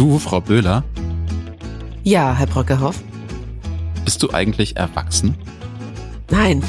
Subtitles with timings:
[0.00, 0.82] Du, Frau Böhler,
[2.04, 2.96] Ja, Herr Brockerhoff.
[4.06, 5.36] bist du eigentlich erwachsen?
[6.30, 6.62] Nein.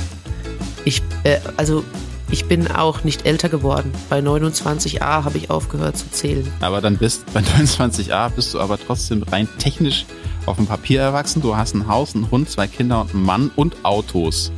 [0.83, 1.85] Ich, äh, also,
[2.29, 3.93] ich bin auch nicht älter geworden.
[4.09, 6.45] Bei 29a habe ich aufgehört zu zählen.
[6.59, 10.05] Aber dann bist bei 29a bist du aber trotzdem rein technisch
[10.45, 11.41] auf dem Papier erwachsen.
[11.41, 14.51] Du hast ein Haus, einen Hund, zwei Kinder und einen Mann und Autos.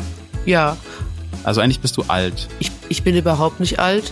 [0.48, 0.78] Ja,
[1.44, 2.48] Also eigentlich bist du alt.
[2.58, 4.12] ich, ich bin überhaupt nicht alt.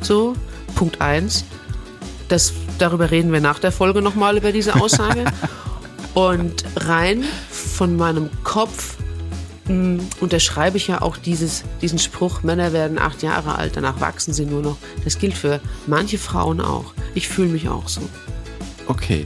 [0.00, 0.34] So,
[0.74, 1.44] Punkt eins.
[2.26, 5.24] Das, darüber reden wir nach der Folge nochmal über diese Aussage.
[6.14, 8.96] Und rein von meinem Kopf
[9.68, 14.34] mh, unterschreibe ich ja auch dieses, diesen Spruch, Männer werden acht Jahre alt, danach wachsen
[14.34, 14.76] sie nur noch.
[15.04, 16.92] Das gilt für manche Frauen auch.
[17.14, 18.00] Ich fühle mich auch so.
[18.86, 19.24] Okay.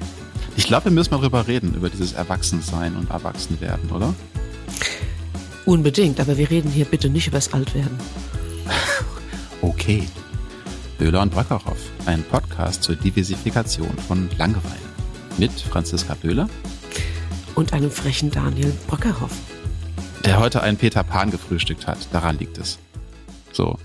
[0.56, 4.14] Ich glaube, wir müssen mal drüber reden, über dieses Erwachsensein und Erwachsenwerden, oder?
[5.64, 7.98] Unbedingt, aber wir reden hier bitte nicht über das Altwerden.
[9.60, 10.06] Okay.
[10.98, 14.74] Böhler und Brockerhoff, ein Podcast zur Diversifikation von Langeweile.
[15.38, 16.48] Mit Franziska Böhler,
[17.56, 19.36] Und einem frechen Daniel Brockerhoff.
[20.24, 22.08] der heute einen Peter Pan gefrühstückt hat.
[22.12, 22.78] Daran liegt es.
[23.52, 23.78] So.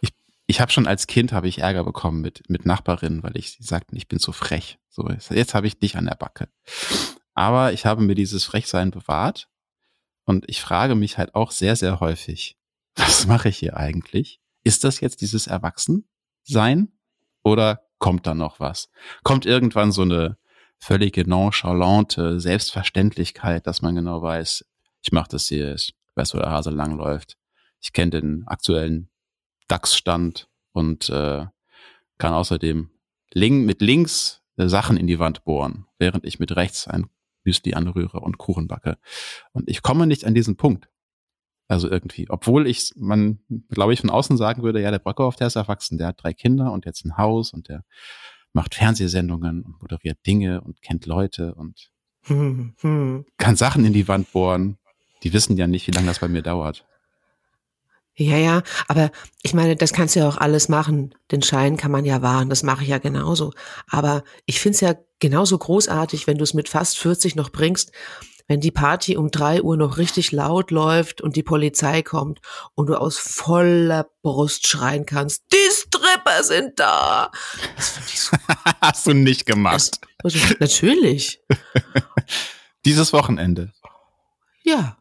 [0.00, 0.10] Ich,
[0.46, 3.62] ich habe schon als Kind habe ich Ärger bekommen mit, mit Nachbarinnen, weil ich sie
[3.64, 4.78] sagten, ich bin zu frech.
[4.90, 6.48] So, jetzt habe ich dich an der Backe.
[7.34, 9.48] Aber ich habe mir dieses Frechsein bewahrt
[10.24, 12.56] und ich frage mich halt auch sehr, sehr häufig,
[12.96, 14.40] was mache ich hier eigentlich?
[14.64, 16.88] Ist das jetzt dieses Erwachsensein
[17.42, 18.90] oder kommt da noch was?
[19.22, 20.38] Kommt irgendwann so eine
[20.78, 24.64] völlige nonchalante Selbstverständlichkeit, dass man genau weiß,
[25.02, 27.36] ich mache das hier, ich weiß, wo der Hase langläuft.
[27.80, 29.10] Ich kenne den aktuellen
[29.68, 31.46] DAX-Stand und äh,
[32.18, 32.90] kann außerdem
[33.32, 37.06] link, mit links äh, Sachen in die Wand bohren, während ich mit rechts ein
[37.44, 38.96] Müsli anrühre und Kuchen backe.
[39.52, 40.88] Und ich komme nicht an diesen Punkt.
[41.66, 43.38] Also irgendwie, obwohl ich, man,
[43.70, 46.34] glaube ich, von außen sagen würde, ja, der Brockerhoff, der ist erwachsen, der hat drei
[46.34, 47.84] Kinder und jetzt ein Haus und der
[48.52, 51.90] macht Fernsehsendungen und moderiert Dinge und kennt Leute und
[52.26, 53.24] Hm, hm.
[53.36, 54.78] kann Sachen in die Wand bohren.
[55.22, 56.86] Die wissen ja nicht, wie lange das bei mir dauert.
[58.16, 59.10] Ja, ja, aber
[59.42, 61.14] ich meine, das kannst du ja auch alles machen.
[61.32, 63.52] Den Schein kann man ja wahren, das mache ich ja genauso.
[63.88, 67.90] Aber ich find's ja genauso großartig, wenn du es mit fast 40 noch bringst,
[68.46, 72.40] wenn die Party um drei Uhr noch richtig laut läuft und die Polizei kommt
[72.74, 77.30] und du aus voller Brust schreien kannst, die Stripper sind da.
[77.76, 78.36] Das finde ich so.
[78.80, 80.00] Hast du nicht gemacht.
[80.22, 81.40] Also, natürlich.
[82.84, 83.72] Dieses Wochenende.
[84.62, 84.98] Ja.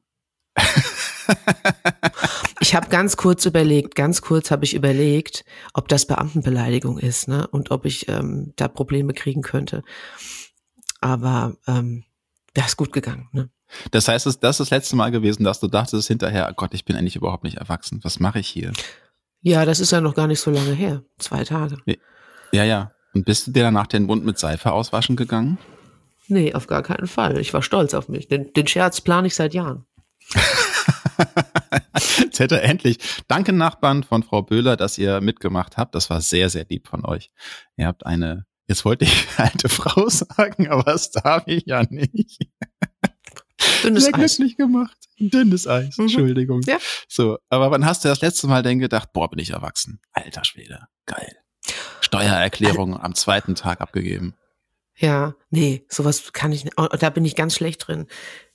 [2.60, 5.44] Ich habe ganz kurz überlegt, ganz kurz habe ich überlegt,
[5.74, 7.48] ob das Beamtenbeleidigung ist, ne?
[7.48, 9.84] Und ob ich ähm, da Probleme kriegen könnte.
[11.02, 12.06] Aber ähm,
[12.54, 13.50] das ist gut gegangen, ne?
[13.92, 16.86] Das heißt, das ist das letzte Mal gewesen, dass du dachtest hinterher, oh Gott, ich
[16.86, 18.00] bin eigentlich überhaupt nicht erwachsen.
[18.04, 18.72] Was mache ich hier?
[19.42, 21.04] Ja, das ist ja noch gar nicht so lange her.
[21.18, 21.78] Zwei Tage.
[22.52, 22.92] Ja, ja.
[23.14, 25.58] Und bist du dir danach den Mund mit Seife auswaschen gegangen?
[26.28, 27.40] Nee, auf gar keinen Fall.
[27.40, 28.28] Ich war stolz auf mich.
[28.28, 29.86] Den, den Scherz plane ich seit Jahren.
[32.20, 33.00] Jetzt hätte er endlich.
[33.28, 35.94] Danke Nachbarn von Frau Böhler, dass ihr mitgemacht habt.
[35.96, 37.32] Das war sehr, sehr lieb von euch.
[37.76, 42.40] Ihr habt eine, jetzt wollte ich alte Frau sagen, aber das darf ich ja nicht.
[43.84, 44.36] Dünnes Sehr Eis.
[44.38, 44.98] glücklich gemacht.
[45.20, 45.98] Dünnes Eis.
[45.98, 46.06] Mhm.
[46.06, 46.62] Entschuldigung.
[46.66, 46.78] Ja.
[47.08, 50.00] So, aber wann hast du das letzte Mal denn gedacht, boah, bin ich erwachsen?
[50.12, 50.88] Alter Schwede.
[51.06, 51.38] Geil.
[52.02, 54.36] Steuererklärung am zweiten Tag abgegeben.
[54.96, 56.76] Ja, nee, sowas kann ich nicht.
[56.78, 58.08] Oh, Da bin ich ganz schlecht drin.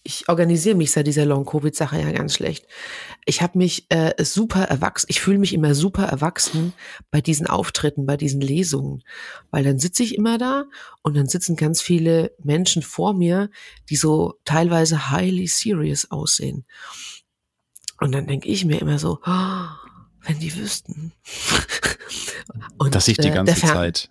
[0.09, 2.67] Ich organisiere mich seit dieser Long-Covid-Sache ja ganz schlecht.
[3.27, 6.73] Ich habe mich äh, super erwachsen, ich fühle mich immer super erwachsen
[7.11, 9.05] bei diesen Auftritten, bei diesen Lesungen.
[9.51, 10.65] Weil dann sitze ich immer da
[11.03, 13.51] und dann sitzen ganz viele Menschen vor mir,
[13.91, 16.65] die so teilweise highly serious aussehen.
[18.01, 19.67] Und dann denke ich mir immer so, oh,
[20.23, 21.13] wenn die wüssten.
[22.79, 24.11] Und, Dass ich die äh, ganze Fer- Zeit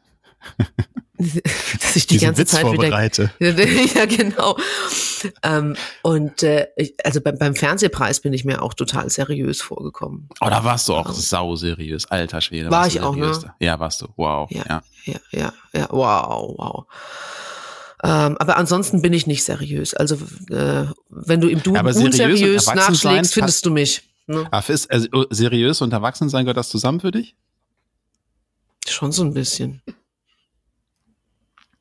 [1.81, 3.31] dass ich die ganze Witz Zeit wieder vorbereite.
[3.39, 4.57] ja, genau.
[5.43, 10.29] Ähm, und äh, ich, also beim, beim Fernsehpreis bin ich mir auch total seriös vorgekommen.
[10.41, 12.05] Oh, da warst du auch sau seriös.
[12.05, 12.69] Alter Schwede.
[12.69, 13.53] War ich du auch, seriös ne?
[13.59, 14.07] Ja, warst du.
[14.15, 14.49] Wow.
[14.51, 14.63] Ja.
[14.67, 14.83] Ja.
[15.05, 16.85] Ja, ja, ja, wow, wow.
[18.03, 19.93] Ähm, aber ansonsten bin ich nicht seriös.
[19.93, 20.15] Also
[20.49, 24.03] äh, wenn du im Duden Aber unseriös nachschlägst, findest du mich.
[24.27, 24.47] Ne?
[24.51, 27.35] Ach, ist, also, seriös und erwachsen sein, gehört das zusammen für dich?
[28.87, 29.81] Schon so ein bisschen.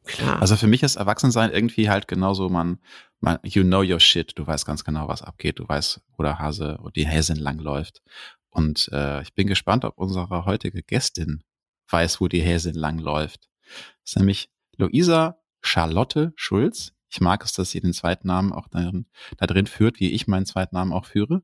[0.07, 0.41] Klar.
[0.41, 2.79] Also für mich ist Erwachsensein irgendwie halt genauso, man,
[3.21, 6.39] man, you know your shit, du weißt ganz genau, was abgeht, du weißt, wo der
[6.39, 8.03] Hase oder die Häsin langläuft.
[8.51, 11.43] Und äh, ich bin gespannt, ob unsere heutige Gästin
[11.91, 13.49] weiß, wo die Häsin langläuft.
[14.03, 16.93] Das ist nämlich Luisa Charlotte Schulz.
[17.09, 19.07] Ich mag es, dass sie den Zweitnamen auch darin,
[19.37, 21.43] da drin führt, wie ich meinen Zweitnamen auch führe.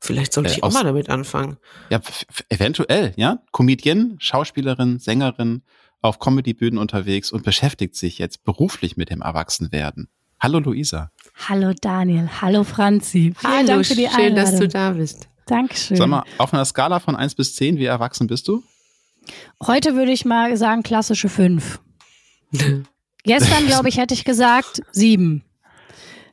[0.00, 1.56] Vielleicht sollte äh, ich auch aus- mal damit anfangen.
[1.90, 2.00] Ja,
[2.48, 3.42] eventuell, ja.
[3.52, 5.62] Comedienne, Schauspielerin, Sängerin
[6.00, 10.08] auf Comedy-Bühnen unterwegs und beschäftigt sich jetzt beruflich mit dem Erwachsenwerden.
[10.40, 11.10] Hallo Luisa.
[11.48, 12.28] Hallo Daniel.
[12.40, 13.34] Hallo Franzi.
[13.36, 14.50] Vielen Hallo, Dank für die schön, Einladung.
[14.52, 15.28] dass du da bist.
[15.46, 15.96] Dankeschön.
[15.96, 18.62] Sag mal, auf einer Skala von 1 bis 10, wie erwachsen bist du?
[19.66, 21.80] Heute würde ich mal sagen, klassische 5.
[23.24, 25.42] Gestern, glaube ich, hätte ich gesagt 7.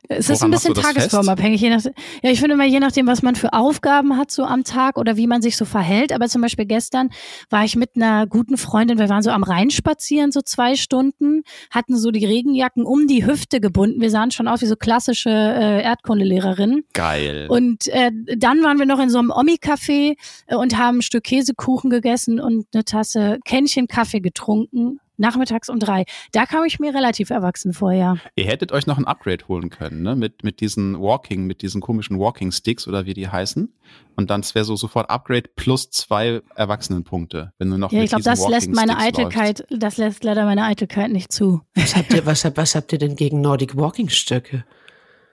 [0.08, 1.60] Es ist ein bisschen tagesformabhängig.
[1.60, 4.64] Je nach, ja, ich finde immer, je nachdem, was man für Aufgaben hat so am
[4.64, 6.12] Tag oder wie man sich so verhält.
[6.12, 7.10] Aber zum Beispiel gestern
[7.50, 11.42] war ich mit einer guten Freundin, wir waren so am Rhein spazieren, so zwei Stunden,
[11.70, 14.00] hatten so die Regenjacken um die Hüfte gebunden.
[14.00, 16.84] Wir sahen schon aus wie so klassische äh, Erdkundelehrerinnen.
[16.92, 17.46] Geil.
[17.48, 20.16] Und äh, dann waren wir noch in so einem Omi-Café
[20.46, 25.78] äh, und haben ein Stück Käsekuchen gegessen und eine Tasse Kännchen Kaffee getrunken nachmittags um
[25.78, 26.04] drei.
[26.32, 28.16] Da kam ich mir relativ erwachsen vor, ja.
[28.34, 30.16] Ihr hättet euch noch ein Upgrade holen können, ne?
[30.16, 33.72] Mit, mit diesen Walking, mit diesen komischen Walking Sticks oder wie die heißen.
[34.16, 38.24] Und dann wäre so sofort Upgrade plus zwei Erwachsenenpunkte, wenn du noch Ja, ich glaube,
[38.24, 39.82] das lässt meine Eitelkeit, läufst.
[39.82, 41.62] das lässt leider meine Eitelkeit nicht zu.
[41.74, 44.64] Was habt ihr, was, was habt ihr denn gegen Nordic Walking Stöcke?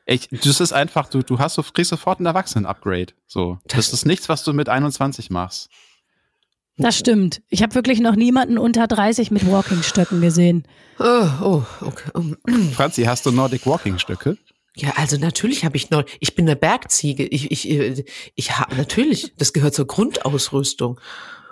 [0.06, 3.14] Ich, das ist einfach, du, du hast so, kriegst sofort ein Erwachsenen-Upgrade.
[3.26, 3.60] So.
[3.66, 5.70] Das, das ist nichts, was du mit 21 machst.
[6.78, 7.42] Das stimmt.
[7.50, 10.64] Ich habe wirklich noch niemanden unter 30 mit Walking-Stöcken gesehen.
[11.00, 12.36] Oh, oh, okay.
[12.74, 14.38] Franzi, hast du Nordic Walking-Stöcke?
[14.76, 17.26] Ja, also natürlich habe ich noch, ich bin eine Bergziege.
[17.26, 18.04] Ich, ich, äh,
[18.34, 21.00] ich habe natürlich, das gehört zur Grundausrüstung.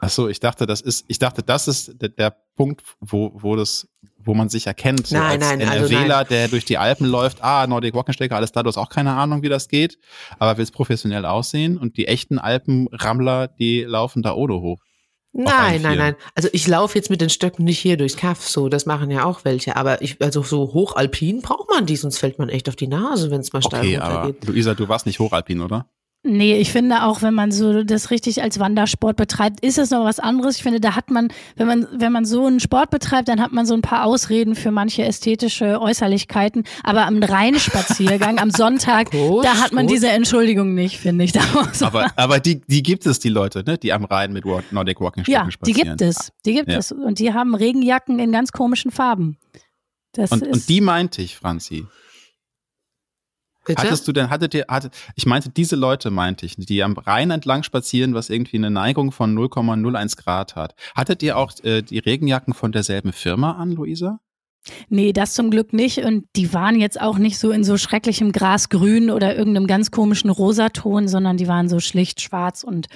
[0.04, 3.56] Ach so, ich dachte, das ist, ich dachte, das ist der, der Punkt, wo, wo
[3.56, 3.88] das,
[4.18, 5.06] wo man sich erkennt.
[5.06, 8.36] So nein, als nein, also NRWler, der durch die Alpen läuft, ah, Nordic Walking Stöcke,
[8.36, 10.00] alles da, du hast auch keine Ahnung, wie das geht,
[10.40, 14.80] aber willst professionell aussehen und die echten Alpenrammler, die laufen da ohne hoch.
[15.34, 16.16] Nein, nein, nein.
[16.36, 19.24] Also ich laufe jetzt mit den Stöcken nicht hier durchs Kaff, so, das machen ja
[19.24, 19.78] auch welche.
[19.78, 23.32] Aber ich, also so hochalpin braucht man die, sonst fällt man echt auf die Nase,
[23.32, 24.44] wenn es mal steil okay, runtergeht.
[24.44, 25.88] Aber Luisa, du warst nicht hochalpin, oder?
[26.24, 30.06] Nee, ich finde auch, wenn man so das richtig als Wandersport betreibt, ist es noch
[30.06, 30.58] was anderes.
[30.58, 33.52] Ich finde, da hat man, wenn man, wenn man so einen Sport betreibt, dann hat
[33.54, 36.64] man so ein paar Ausreden für manche ästhetische Äußerlichkeiten.
[36.84, 39.96] Aber am Rheinspaziergang am Sonntag, gut, da hat man gut.
[39.96, 41.34] diese Entschuldigung nicht, finde ich.
[41.82, 45.24] aber, aber die, die gibt es, die Leute, ne, die am Rhein mit Nordic Walking
[45.26, 45.60] ja, spazieren.
[45.60, 46.32] Ja, die gibt es.
[46.46, 46.78] Die gibt ja.
[46.78, 46.92] es.
[46.92, 49.38] Und die haben Regenjacken in ganz komischen Farben.
[50.12, 51.88] Das und, und die meinte ich, Franzi.
[53.66, 53.82] Bitte?
[53.82, 57.30] Hattest du denn, hattet ihr, hatte, ich meinte, diese Leute meinte ich, die am Rhein
[57.30, 60.76] entlang spazieren, was irgendwie eine Neigung von 0,01 Grad hat.
[60.96, 64.20] Hattet ihr auch äh, die Regenjacken von derselben Firma an, Luisa?
[64.90, 66.00] Nee, das zum Glück nicht.
[66.00, 70.30] Und die waren jetzt auch nicht so in so schrecklichem Grasgrün oder irgendeinem ganz komischen
[70.30, 72.88] Rosaton, sondern die waren so schlicht schwarz und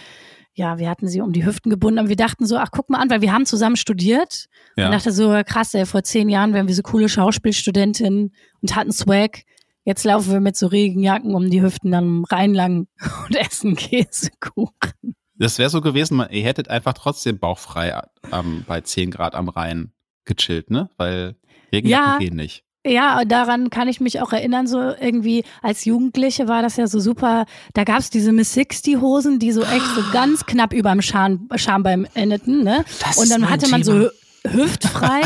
[0.58, 3.00] ja, wir hatten sie um die Hüften gebunden, aber wir dachten so, ach, guck mal
[3.00, 4.46] an, weil wir haben zusammen studiert.
[4.78, 4.86] Ja.
[4.86, 8.94] Und dachte so, krass, ey, vor zehn Jahren wären wir so coole Schauspielstudentinnen und hatten
[8.94, 9.42] Swag.
[9.86, 12.88] Jetzt laufen wir mit so Regenjacken um die Hüften am Rhein lang
[13.28, 15.16] und essen Käsekuchen.
[15.38, 18.02] Das wäre so gewesen, ihr hättet einfach trotzdem bauchfrei
[18.32, 19.92] ähm, bei 10 Grad am Rhein
[20.26, 20.90] gechillt, ne?
[20.98, 21.36] Weil
[21.72, 22.64] Regenjacken ja, gehen nicht.
[22.86, 27.00] Ja, daran kann ich mich auch erinnern, so irgendwie als Jugendliche war das ja so
[27.00, 27.46] super.
[27.74, 31.50] Da gab's diese Miss Sixty Hosen, die so echt so ganz knapp über dem Scham,
[31.56, 32.86] Schambein endeten, ne?
[33.02, 34.10] Das und dann hatte man Thema.
[34.44, 35.22] so hüftfrei,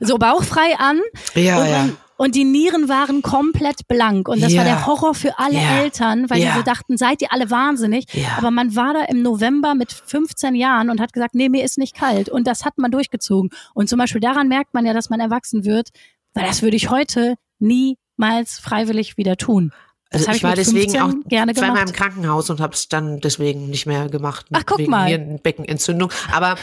[0.00, 1.00] so bauchfrei an.
[1.34, 1.88] Ja, und ja.
[2.16, 4.28] Und die Nieren waren komplett blank.
[4.28, 4.58] Und das yeah.
[4.58, 5.80] war der Horror für alle yeah.
[5.80, 6.52] Eltern, weil yeah.
[6.52, 8.06] die so dachten, seid ihr alle wahnsinnig.
[8.36, 11.78] Aber man war da im November mit 15 Jahren und hat gesagt, nee, mir ist
[11.78, 12.28] nicht kalt.
[12.28, 13.50] Und das hat man durchgezogen.
[13.74, 15.88] Und zum Beispiel daran merkt man ja, dass man erwachsen wird,
[16.34, 19.72] weil das würde ich heute niemals freiwillig wieder tun.
[20.14, 23.68] Also ich, ich war deswegen auch gerne zweimal im Krankenhaus und habe es dann deswegen
[23.68, 25.06] nicht mehr gemacht Ach, guck wegen mal.
[25.06, 26.12] Nierenbeckenentzündung.
[26.32, 26.56] Aber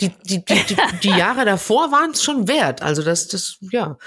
[0.00, 2.82] die, die, die, die, die Jahre davor waren es schon wert.
[2.82, 3.98] Also das, das, ja,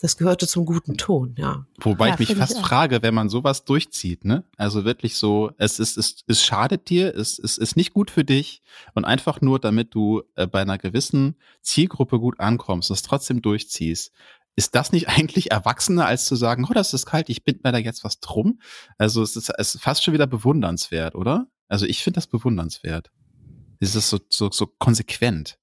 [0.00, 1.66] das gehörte zum guten Ton, ja.
[1.80, 4.44] Wobei ja, ich mich fast ich frage, wenn man sowas durchzieht, ne?
[4.56, 8.24] Also wirklich so, es ist, es, es schadet dir, es, es ist nicht gut für
[8.24, 8.62] dich
[8.94, 14.12] und einfach nur, damit du äh, bei einer gewissen Zielgruppe gut ankommst, das trotzdem durchziehst
[14.56, 17.72] ist das nicht eigentlich erwachsener, als zu sagen, oh, das ist kalt, ich bind mir
[17.72, 18.60] da jetzt was drum?
[18.98, 21.48] Also es ist, es ist fast schon wieder bewundernswert, oder?
[21.68, 23.10] Also ich finde das bewundernswert.
[23.80, 25.58] Es ist so, so, so konsequent.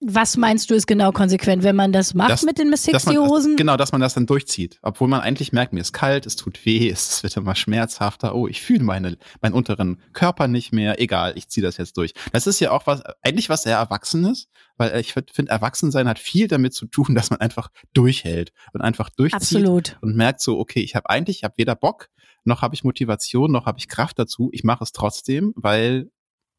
[0.00, 3.56] Was meinst du ist genau konsequent, wenn man das macht das, mit den Miss Hosen?
[3.56, 4.78] Genau, dass man das dann durchzieht.
[4.82, 8.36] Obwohl man eigentlich merkt, mir ist kalt, es tut weh, es wird immer schmerzhafter.
[8.36, 11.00] Oh, ich fühle meine, meinen unteren Körper nicht mehr.
[11.00, 12.12] Egal, ich ziehe das jetzt durch.
[12.32, 16.46] Das ist ja auch was, eigentlich was sehr Erwachsenes, weil ich finde, Erwachsensein hat viel
[16.46, 19.98] damit zu tun, dass man einfach durchhält und einfach durchzieht Absolut.
[20.00, 22.08] und merkt so, okay, ich habe eigentlich, ich habe weder Bock,
[22.44, 24.48] noch habe ich Motivation, noch habe ich Kraft dazu.
[24.52, 26.08] Ich mache es trotzdem, weil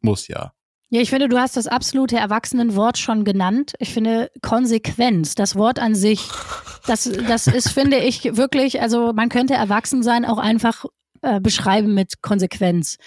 [0.01, 0.53] muss ja.
[0.91, 3.74] Ja, ich finde, du hast das absolute Erwachsenenwort schon genannt.
[3.77, 6.27] Ich finde Konsequenz, das Wort an sich,
[6.88, 10.86] das, das ist, finde ich, wirklich, also man könnte erwachsen sein auch einfach
[11.22, 12.98] äh, beschreiben mit Konsequenz.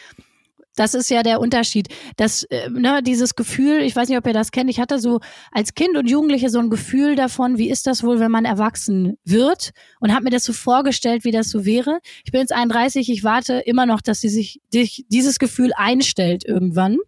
[0.77, 1.89] Das ist ja der Unterschied.
[2.17, 5.19] Das, äh, ne, dieses Gefühl, ich weiß nicht, ob ihr das kennt, ich hatte so
[5.51, 9.19] als Kind und Jugendliche so ein Gefühl davon, wie ist das wohl, wenn man erwachsen
[9.25, 11.99] wird und habe mir das so vorgestellt, wie das so wäre.
[12.25, 16.99] Ich bin jetzt 31, ich warte immer noch, dass sie sich dieses Gefühl einstellt irgendwann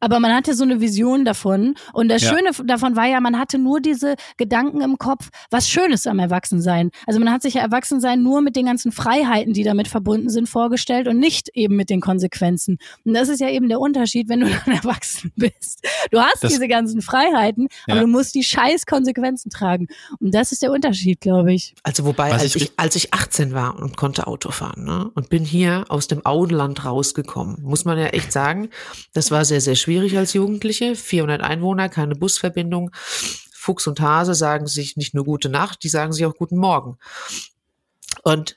[0.00, 1.74] aber man hatte so eine Vision davon.
[1.92, 2.30] Und das ja.
[2.30, 6.90] Schöne davon war ja, man hatte nur diese Gedanken im Kopf, was Schönes am Erwachsensein.
[7.06, 10.48] Also man hat sich ja Erwachsensein nur mit den ganzen Freiheiten, die damit verbunden sind,
[10.48, 12.78] vorgestellt und nicht eben mit den Konsequenzen.
[13.04, 15.86] Und das ist ja eben der Unterschied, wenn du dann erwachsen bist.
[16.10, 17.94] Du hast das, diese ganzen Freiheiten, ja.
[17.94, 19.88] aber du musst die scheiß Konsequenzen tragen.
[20.20, 21.74] Und das ist der Unterschied, glaube ich.
[21.82, 25.44] Also wobei, als ich, als ich 18 war und konnte Auto fahren ne, und bin
[25.44, 28.68] hier aus dem Auenland rausgekommen, muss man ja echt sagen,
[29.12, 30.94] das war sehr, sehr schwierig schwierig als Jugendliche.
[30.94, 32.90] 400 Einwohner, keine Busverbindung.
[32.94, 36.98] Fuchs und Hase sagen sich nicht nur gute Nacht, die sagen sich auch guten Morgen.
[38.22, 38.56] Und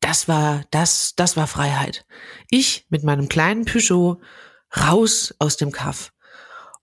[0.00, 2.06] das war, das, das war Freiheit.
[2.48, 4.18] Ich mit meinem kleinen Peugeot
[4.74, 6.10] raus aus dem Kaff.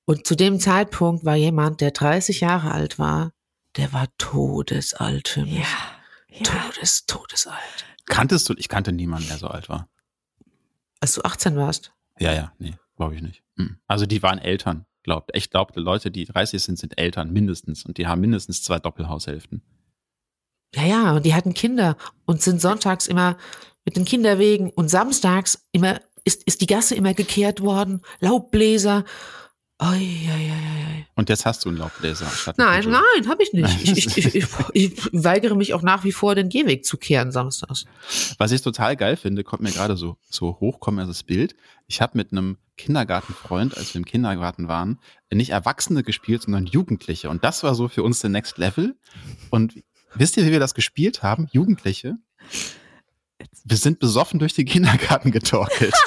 [0.05, 3.33] Und zu dem Zeitpunkt war jemand, der 30 Jahre alt war,
[3.75, 5.57] der war todesalt für mich.
[5.59, 5.65] Ja,
[6.29, 6.43] ja.
[6.43, 7.85] Todes, todesalt.
[8.05, 9.89] Kanntest du, ich kannte niemanden, der so alt war.
[10.99, 11.91] Als du 18 warst?
[12.19, 12.75] Ja, ja, nee.
[12.97, 13.43] Glaube ich nicht.
[13.55, 13.77] Hm.
[13.87, 15.31] Also die waren Eltern, glaubt.
[15.33, 19.61] Ich glaube, Leute, die 30 sind, sind Eltern mindestens und die haben mindestens zwei Doppelhaushälften.
[20.75, 23.37] Ja, ja, und die hatten Kinder und sind sonntags immer
[23.85, 29.05] mit den Kinderwegen und samstags immer ist, ist die Gasse immer gekehrt worden, Laubbläser
[29.79, 32.25] Oi, oi, oi, Und jetzt hast du einen Laubbläser.
[32.57, 33.67] Nein, nein, habe ich nicht.
[33.83, 37.85] Ich, ich, ich, ich, weigere mich auch nach wie vor, den Gehweg zu kehren samstags.
[38.39, 41.55] Was ich total geil finde, kommt mir gerade so, so hoch, kommt mir das Bild.
[41.85, 44.99] Ich habe mit einem Kindergartenfreund, als wir im Kindergarten waren,
[45.33, 47.29] nicht Erwachsene gespielt, sondern Jugendliche.
[47.29, 48.95] Und das war so für uns der Next Level.
[49.49, 51.47] Und wisst ihr, wie wir das gespielt haben?
[51.51, 52.15] Jugendliche.
[53.65, 55.93] Wir sind besoffen durch den Kindergarten getorkelt.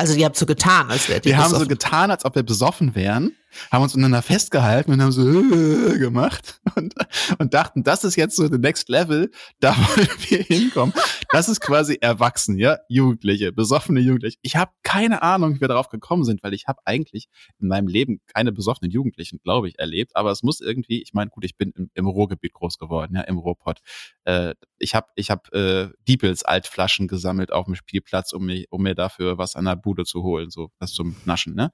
[0.00, 1.54] Also ihr habt so getan, als wärt ihr Wir besoffen.
[1.56, 3.32] haben so getan, als ob wir besoffen wären
[3.70, 6.94] haben uns untereinander festgehalten und haben so äh, gemacht und,
[7.38, 10.94] und dachten, das ist jetzt so the next level, da wollen wir hinkommen.
[11.30, 14.38] Das ist quasi erwachsen, ja, Jugendliche, besoffene Jugendliche.
[14.42, 17.28] Ich habe keine Ahnung, wie wir darauf gekommen sind, weil ich habe eigentlich
[17.58, 21.30] in meinem Leben keine besoffenen Jugendlichen, glaube ich, erlebt, aber es muss irgendwie, ich meine,
[21.30, 23.80] gut, ich bin im, im Ruhrgebiet groß geworden, ja, im Ruhrpott.
[24.24, 28.82] Äh, ich habe ich hab, äh, Diepels Altflaschen gesammelt auf dem Spielplatz, um, mich, um
[28.82, 31.70] mir dafür was an der Bude zu holen, so was zum Naschen, ne?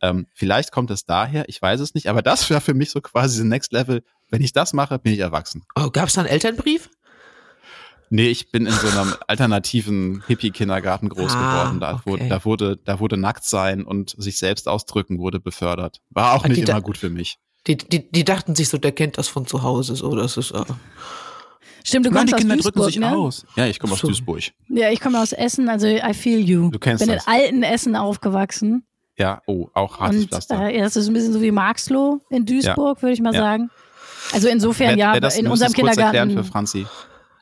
[0.00, 3.00] Ähm, vielleicht kommt es daher, ich weiß es nicht, aber das wäre für mich so
[3.00, 4.02] quasi the next level.
[4.30, 5.64] Wenn ich das mache, bin ich erwachsen.
[5.76, 6.90] Oh, gab es da einen Elternbrief?
[8.10, 11.80] Nee, ich bin in so einem alternativen Hippie-Kindergarten groß ah, geworden.
[11.80, 12.02] Da, okay.
[12.06, 16.00] wurde, da, wurde, da wurde nackt sein und sich selbst ausdrücken wurde befördert.
[16.10, 17.38] War auch ah, nicht immer gut für mich.
[17.66, 20.52] Die, die, die dachten sich so, der kennt das von zu Hause, so, das ist,
[20.52, 20.64] uh
[21.86, 23.16] Stimmt, du kommst Nein, die Kinder aus Duisburg, drücken sich ne?
[23.16, 23.46] aus.
[23.56, 24.42] Ja, ich komme aus Duisburg.
[24.68, 26.70] Ja, ich komme aus Essen, also I feel you.
[26.70, 27.26] Du kennst Bin das.
[27.26, 28.86] in alten Essen aufgewachsen.
[29.16, 30.70] Ja, oh, auch hartes und, Pflaster.
[30.70, 33.02] Äh, das ist ein bisschen so wie Marxloh in Duisburg, ja.
[33.02, 33.40] würde ich mal ja.
[33.40, 33.70] sagen.
[34.32, 36.16] Also insofern wer, ja, wer das, in unserem Kindergarten.
[36.16, 36.86] Erklären für Franzi.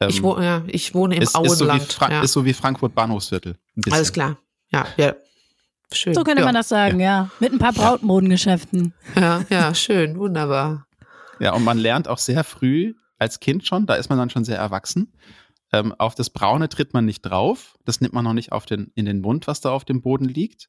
[0.01, 1.83] Ähm, ich, wohne, ja, ich wohne im ist, Auenland.
[1.83, 2.23] Ist so, wie, ja.
[2.23, 3.57] ist so wie Frankfurt Bahnhofsviertel.
[3.91, 4.37] Alles klar.
[4.71, 5.15] Ja, ja.
[5.93, 6.15] Schön.
[6.15, 6.47] So könnte ja.
[6.47, 7.31] man das sagen, ja.
[7.39, 8.95] Mit ein paar Brautmodengeschäften.
[9.15, 10.87] Ja, ja, schön, wunderbar.
[11.39, 14.45] Ja, und man lernt auch sehr früh, als Kind schon, da ist man dann schon
[14.45, 15.13] sehr erwachsen.
[15.73, 17.79] Ähm, auf das Braune tritt man nicht drauf.
[17.85, 20.27] Das nimmt man noch nicht auf den, in den Mund, was da auf dem Boden
[20.27, 20.69] liegt.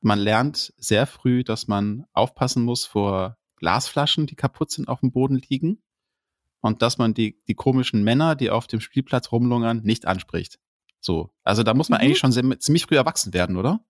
[0.00, 5.10] Man lernt sehr früh, dass man aufpassen muss vor Glasflaschen, die kaputt sind, auf dem
[5.10, 5.82] Boden liegen.
[6.60, 10.58] Und dass man die, die komischen Männer, die auf dem Spielplatz rumlungern, nicht anspricht.
[11.00, 11.30] So.
[11.44, 12.06] Also da muss man mhm.
[12.06, 13.80] eigentlich schon sehr, ziemlich früh erwachsen werden, oder?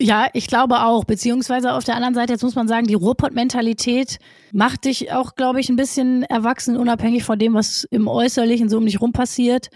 [0.00, 1.04] Ja, ich glaube auch.
[1.04, 4.18] Beziehungsweise auf der anderen Seite, jetzt muss man sagen, die Ruhrpott-Mentalität
[4.52, 8.78] macht dich auch, glaube ich, ein bisschen erwachsen, unabhängig von dem, was im Äußerlichen so
[8.78, 9.70] um dich rum passiert.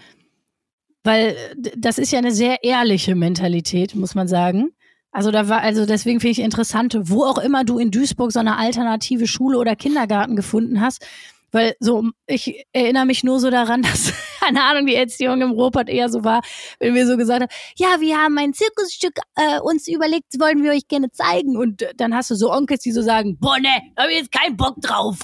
[1.03, 1.35] Weil
[1.75, 4.69] das ist ja eine sehr ehrliche Mentalität, muss man sagen.
[5.13, 8.39] Also da war, also deswegen finde ich interessant, wo auch immer du in Duisburg so
[8.39, 11.05] eine alternative Schule oder Kindergarten gefunden hast,
[11.53, 15.87] weil so, ich erinnere mich nur so daran, dass, keine Ahnung, die Erziehung im Ruhrpott
[15.87, 16.41] eher so war,
[16.79, 20.71] wenn wir so gesagt haben, ja, wir haben ein Zirkusstück äh, uns überlegt, wollen wir
[20.71, 21.55] euch gerne zeigen.
[21.55, 24.31] Und dann hast du so Onkels, die so sagen, boah, ne, da hab ich jetzt
[24.31, 25.19] keinen Bock drauf.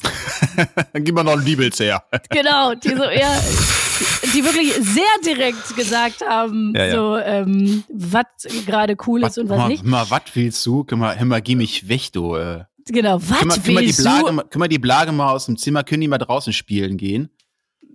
[0.93, 2.03] dann gib mal noch ein Liebels her.
[2.29, 3.31] genau, die so eher,
[4.33, 6.91] die wirklich sehr direkt gesagt haben, ja, ja.
[6.91, 8.25] so, ähm, was
[8.65, 9.83] gerade cool ist und was mal, nicht.
[9.83, 10.85] Mal, was willst du?
[10.87, 12.35] Hör mal, mal, geh mich weg, du.
[12.35, 12.65] Äh.
[12.87, 15.57] Genau, was können wir, können wir die Blage, Können wir die Blage mal aus dem
[15.57, 17.29] Zimmer, können die mal draußen spielen gehen?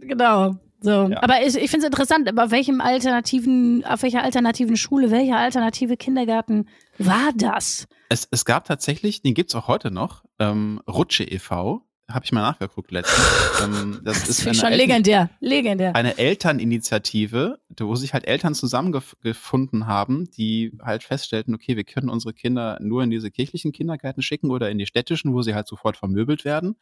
[0.00, 0.56] Genau.
[0.80, 1.08] So.
[1.08, 1.22] Ja.
[1.22, 5.96] Aber ich, ich finde es interessant, auf welchem alternativen, auf welcher alternativen Schule, welcher alternative
[5.96, 7.88] Kindergarten war das?
[8.10, 12.32] Es, es gab tatsächlich, den gibt es auch heute noch, ähm, Rutsche e.V., habe ich
[12.32, 13.62] mal nachgeguckt letztens.
[13.62, 15.94] ähm, das, das ist eine schon legendär, legendär.
[15.96, 22.34] Eine Elterninitiative, wo sich halt Eltern zusammengefunden haben, die halt feststellten, okay, wir können unsere
[22.34, 25.96] Kinder nur in diese kirchlichen Kindergärten schicken oder in die städtischen, wo sie halt sofort
[25.96, 26.76] vermöbelt werden.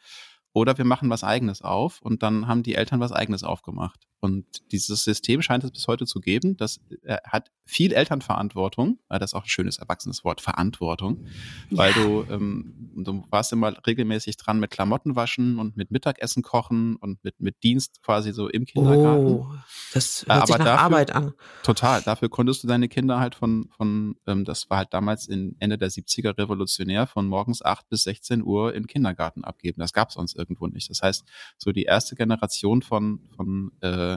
[0.53, 4.07] Oder wir machen was eigenes auf und dann haben die Eltern was eigenes aufgemacht.
[4.23, 6.57] Und dieses System scheint es bis heute zu geben.
[6.57, 11.27] Das äh, hat viel Elternverantwortung, äh, das ist auch ein schönes erwachsenes Wort, Verantwortung,
[11.71, 12.03] weil ja.
[12.03, 17.23] du, ähm, du warst immer regelmäßig dran mit Klamotten waschen und mit Mittagessen kochen und
[17.25, 19.27] mit, mit Dienst quasi so im Kindergarten.
[19.27, 19.47] Oh,
[19.93, 21.33] das hört äh, sich nach dafür, Arbeit an.
[21.65, 22.03] Total.
[22.03, 25.79] Dafür konntest du deine Kinder halt von, von ähm, das war halt damals in Ende
[25.79, 29.81] der 70er revolutionär, von morgens 8 bis 16 Uhr im Kindergarten abgeben.
[29.81, 30.91] Das gab es sonst irgendwo nicht.
[30.91, 31.25] Das heißt,
[31.59, 34.12] so die erste Generation von, von äh,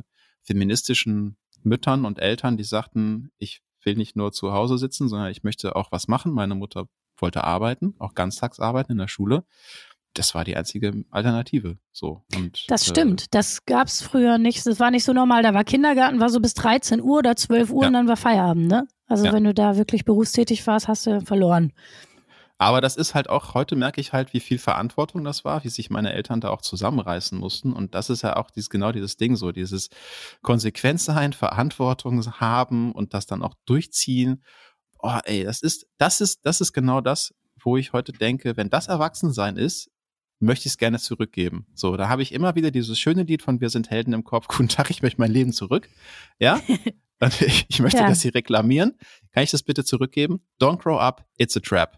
[0.46, 5.44] feministischen Müttern und Eltern, die sagten, ich will nicht nur zu Hause sitzen, sondern ich
[5.44, 6.32] möchte auch was machen.
[6.32, 6.88] Meine Mutter
[7.18, 9.44] wollte arbeiten, auch ganztags arbeiten in der Schule.
[10.14, 11.78] Das war die einzige Alternative.
[11.92, 12.24] So.
[12.36, 13.24] Und, das äh, stimmt.
[13.24, 14.66] Äh, das gab es früher nicht.
[14.66, 15.44] Das war nicht so normal.
[15.44, 17.88] Da war Kindergarten, war so bis 13 Uhr oder 12 Uhr ja.
[17.88, 18.88] und dann war Feierabend, ne?
[19.08, 19.34] Also ja.
[19.34, 21.74] wenn du da wirklich berufstätig warst, hast du verloren.
[22.58, 25.70] Aber das ist halt auch, heute merke ich halt, wie viel Verantwortung das war, wie
[25.70, 27.74] sich meine Eltern da auch zusammenreißen mussten.
[27.74, 29.90] Und das ist ja auch dieses, genau dieses Ding so, dieses
[30.42, 34.44] Konsequenz sein, Verantwortung haben und das dann auch durchziehen.
[35.00, 38.70] Oh, ey, das ist, das ist, das ist genau das, wo ich heute denke, wenn
[38.70, 39.92] das Erwachsensein ist,
[40.40, 41.68] möchte ich es gerne zurückgeben.
[41.74, 44.48] So, da habe ich immer wieder dieses schöne Lied von Wir sind Helden im Kopf.
[44.48, 45.90] Guten Tag, ich möchte mein Leben zurück.
[46.40, 46.62] Ja?
[47.22, 48.08] ich, ich möchte ja.
[48.08, 48.94] das hier reklamieren.
[49.34, 50.40] Kann ich das bitte zurückgeben?
[50.62, 51.98] Don't grow up, it's a trap.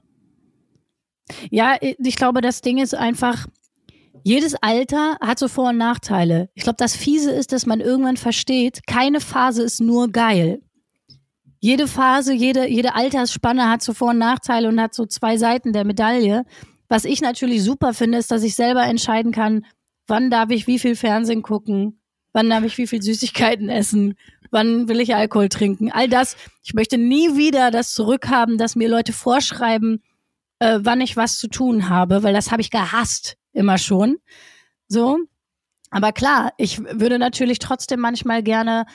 [1.49, 3.47] Ja, ich glaube, das Ding ist einfach,
[4.23, 6.49] jedes Alter hat so Vor- und Nachteile.
[6.53, 10.61] Ich glaube, das Fiese ist, dass man irgendwann versteht, keine Phase ist nur geil.
[11.59, 15.73] Jede Phase, jede, jede Altersspanne hat so Vor- und Nachteile und hat so zwei Seiten
[15.73, 16.45] der Medaille.
[16.87, 19.65] Was ich natürlich super finde, ist, dass ich selber entscheiden kann,
[20.07, 21.99] wann darf ich wie viel Fernsehen gucken,
[22.31, 24.15] wann darf ich wie viel Süßigkeiten essen,
[24.51, 25.91] wann will ich Alkohol trinken.
[25.91, 26.37] All das.
[26.63, 30.01] Ich möchte nie wieder das zurückhaben, dass mir Leute vorschreiben,
[30.59, 34.17] äh, wann ich was zu tun habe, weil das habe ich gehasst immer schon.
[34.87, 35.19] So.
[35.89, 38.85] Aber klar, ich würde natürlich trotzdem manchmal gerne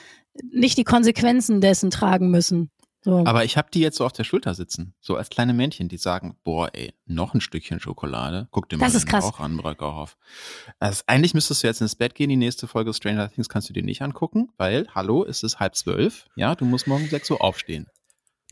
[0.51, 2.71] nicht die Konsequenzen dessen tragen müssen.
[3.03, 3.25] So.
[3.25, 5.97] Aber ich habe die jetzt so auf der Schulter sitzen, so als kleine Männchen, die
[5.97, 8.47] sagen, boah, ey, noch ein Stückchen Schokolade.
[8.51, 9.25] Guck dir mal das ist krass.
[9.25, 10.15] auch an, Bröckerhoff.
[10.79, 13.73] Also eigentlich müsstest du jetzt ins Bett gehen, die nächste Folge Stranger Things kannst du
[13.73, 17.41] dir nicht angucken, weil, hallo, es ist halb zwölf, ja, du musst morgen sechs Uhr
[17.41, 17.87] aufstehen.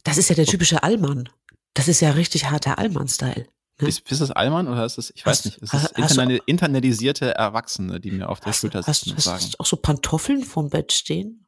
[0.04, 1.30] Das ist ja der typische Allmann.
[1.74, 3.48] Das ist ja richtig harter Allmann-Style.
[3.82, 3.88] Ne?
[3.88, 6.38] Ist, ist das Allmann oder ist das, ich weiß hast, nicht, ist das interna du,
[6.46, 9.38] internetisierte Erwachsene, die mir auf der Schulter sitzen hast, und sagen.
[9.38, 11.46] Hast du auch so Pantoffeln vorm Bett stehen?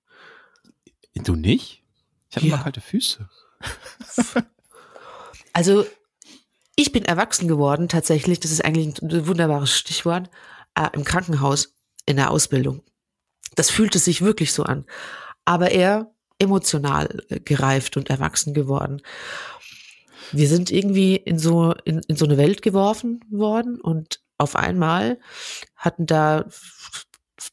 [1.16, 1.84] Du nicht?
[2.30, 2.56] Ich habe ja.
[2.56, 3.30] immer kalte Füße.
[5.54, 5.86] also,
[6.76, 10.30] ich bin erwachsen geworden, tatsächlich, das ist eigentlich ein wunderbares Stichwort,
[10.76, 11.76] äh, im Krankenhaus
[12.08, 12.82] in der Ausbildung.
[13.56, 14.86] Das fühlte sich wirklich so an.
[15.46, 19.04] Aber eher emotional äh, gereift und erwachsen geworden
[20.32, 25.20] wir sind irgendwie in so, in, in so eine Welt geworfen worden und auf einmal
[25.76, 26.46] hatten da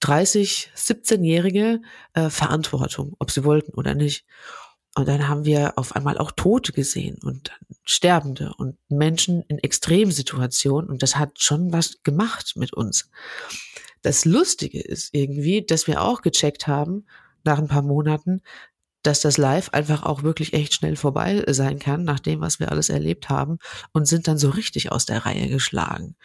[0.01, 1.83] 30, 17-Jährige
[2.15, 4.25] äh, Verantwortung, ob sie wollten oder nicht.
[4.97, 7.53] Und dann haben wir auf einmal auch Tote gesehen und
[7.85, 10.91] Sterbende und Menschen in Extremsituationen.
[10.91, 13.09] Und das hat schon was gemacht mit uns.
[14.03, 17.07] Das Lustige ist irgendwie, dass wir auch gecheckt haben,
[17.45, 18.43] nach ein paar Monaten,
[19.03, 22.71] dass das Live einfach auch wirklich echt schnell vorbei sein kann, nach dem, was wir
[22.71, 23.59] alles erlebt haben,
[23.93, 26.17] und sind dann so richtig aus der Reihe geschlagen.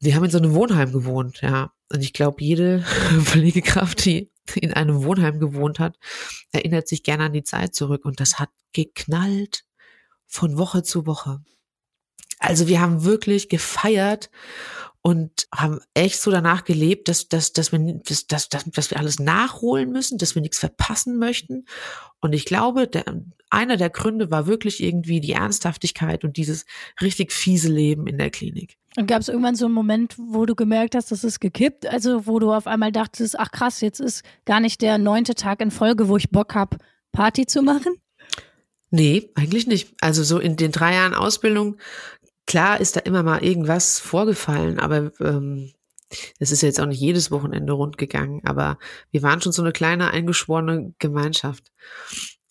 [0.00, 1.72] Wir haben in so einem Wohnheim gewohnt, ja.
[1.90, 2.82] Und ich glaube, jede
[3.22, 5.96] Pflegekraft, die in einem Wohnheim gewohnt hat,
[6.50, 8.04] erinnert sich gerne an die Zeit zurück.
[8.04, 9.64] Und das hat geknallt
[10.26, 11.40] von Woche zu Woche.
[12.38, 14.30] Also wir haben wirklich gefeiert
[15.02, 19.18] und haben echt so danach gelebt, dass, dass, dass, wir, dass, dass, dass wir alles
[19.18, 21.66] nachholen müssen, dass wir nichts verpassen möchten.
[22.20, 23.04] Und ich glaube, der,
[23.50, 26.66] einer der Gründe war wirklich irgendwie die Ernsthaftigkeit und dieses
[27.00, 28.78] richtig fiese Leben in der Klinik.
[28.96, 31.86] Und gab es irgendwann so einen Moment, wo du gemerkt hast, dass es gekippt?
[31.86, 35.60] Also wo du auf einmal dachtest, ach krass, jetzt ist gar nicht der neunte Tag
[35.60, 36.76] in Folge, wo ich Bock hab,
[37.10, 37.96] Party zu machen?
[38.90, 39.94] Nee, eigentlich nicht.
[40.00, 41.78] Also so in den drei Jahren Ausbildung
[42.46, 45.72] Klar ist da immer mal irgendwas vorgefallen, aber ähm,
[46.38, 48.78] es ist jetzt auch nicht jedes Wochenende rund gegangen, aber
[49.10, 51.72] wir waren schon so eine kleine eingeschworene Gemeinschaft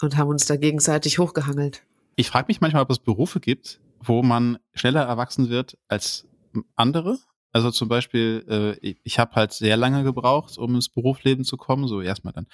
[0.01, 1.83] und haben uns da gegenseitig hochgehangelt.
[2.15, 6.27] Ich frage mich manchmal, ob es Berufe gibt, wo man schneller erwachsen wird als
[6.75, 7.19] andere.
[7.53, 11.87] Also zum Beispiel, äh, ich habe halt sehr lange gebraucht, um ins Berufsleben zu kommen,
[11.87, 12.47] so erstmal dann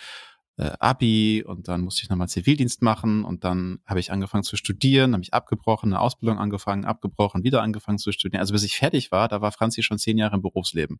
[0.57, 4.55] äh, Abi und dann musste ich nochmal Zivildienst machen und dann habe ich angefangen zu
[4.55, 8.41] studieren, habe ich abgebrochen, eine Ausbildung angefangen, abgebrochen, wieder angefangen zu studieren.
[8.41, 10.99] Also bis ich fertig war, da war Franzi schon zehn Jahre im Berufsleben.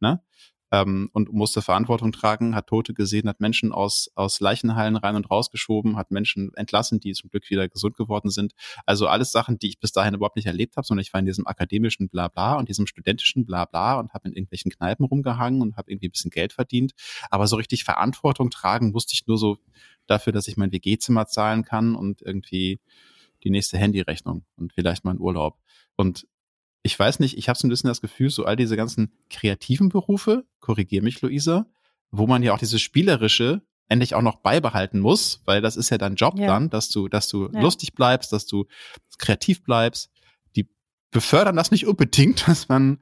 [0.00, 0.20] Ne?
[0.76, 5.30] Ähm, und musste Verantwortung tragen, hat Tote gesehen, hat Menschen aus, aus Leichenhallen rein und
[5.30, 8.52] rausgeschoben, hat Menschen entlassen, die zum Glück wieder gesund geworden sind.
[8.84, 11.26] Also alles Sachen, die ich bis dahin überhaupt nicht erlebt habe, sondern ich war in
[11.26, 15.90] diesem akademischen Blabla und diesem studentischen Blabla und habe in irgendwelchen Kneipen rumgehangen und habe
[15.90, 16.92] irgendwie ein bisschen Geld verdient.
[17.30, 19.58] Aber so richtig Verantwortung tragen musste ich nur so
[20.06, 22.80] dafür, dass ich mein WG-Zimmer zahlen kann und irgendwie
[23.44, 25.58] die nächste Handyrechnung und vielleicht mal Urlaub.
[25.96, 26.26] Und
[26.86, 29.88] ich weiß nicht, ich habe so ein bisschen das Gefühl, so all diese ganzen kreativen
[29.88, 31.66] Berufe, korrigier mich, Luisa,
[32.12, 35.98] wo man ja auch dieses Spielerische endlich auch noch beibehalten muss, weil das ist ja
[35.98, 36.46] dein Job ja.
[36.46, 37.60] dann, dass du, dass du ja.
[37.60, 38.66] lustig bleibst, dass du
[39.18, 40.10] kreativ bleibst.
[40.54, 40.68] Die
[41.10, 42.98] befördern das nicht unbedingt, dass man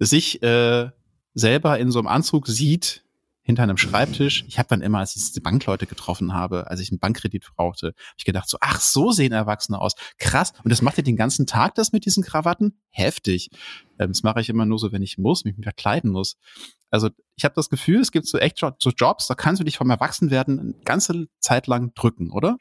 [0.00, 0.90] sich äh,
[1.34, 3.03] selber in so einem Anzug sieht,
[3.44, 4.44] hinter einem Schreibtisch.
[4.48, 7.88] Ich habe dann immer, als ich diese Bankleute getroffen habe, als ich einen Bankkredit brauchte,
[7.88, 9.94] habe ich gedacht so, ach, so sehen Erwachsene aus.
[10.18, 10.52] Krass.
[10.64, 12.80] Und das macht ihr den ganzen Tag das mit diesen Krawatten?
[12.88, 13.50] Heftig.
[13.98, 16.36] Ähm, das mache ich immer nur so, wenn ich muss, mich verkleiden muss.
[16.90, 19.76] Also ich habe das Gefühl, es gibt so echt so Jobs, da kannst du dich
[19.76, 22.56] vom Erwachsenwerden eine ganze Zeit lang drücken, oder?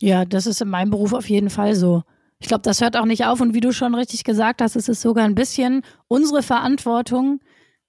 [0.00, 2.02] Ja, das ist in meinem Beruf auf jeden Fall so.
[2.40, 3.40] Ich glaube, das hört auch nicht auf.
[3.40, 7.40] Und wie du schon richtig gesagt hast, es ist sogar ein bisschen unsere Verantwortung,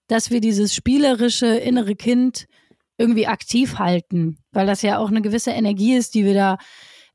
[0.09, 2.47] dass wir dieses spielerische innere Kind
[2.97, 6.57] irgendwie aktiv halten, weil das ja auch eine gewisse Energie ist, die wir da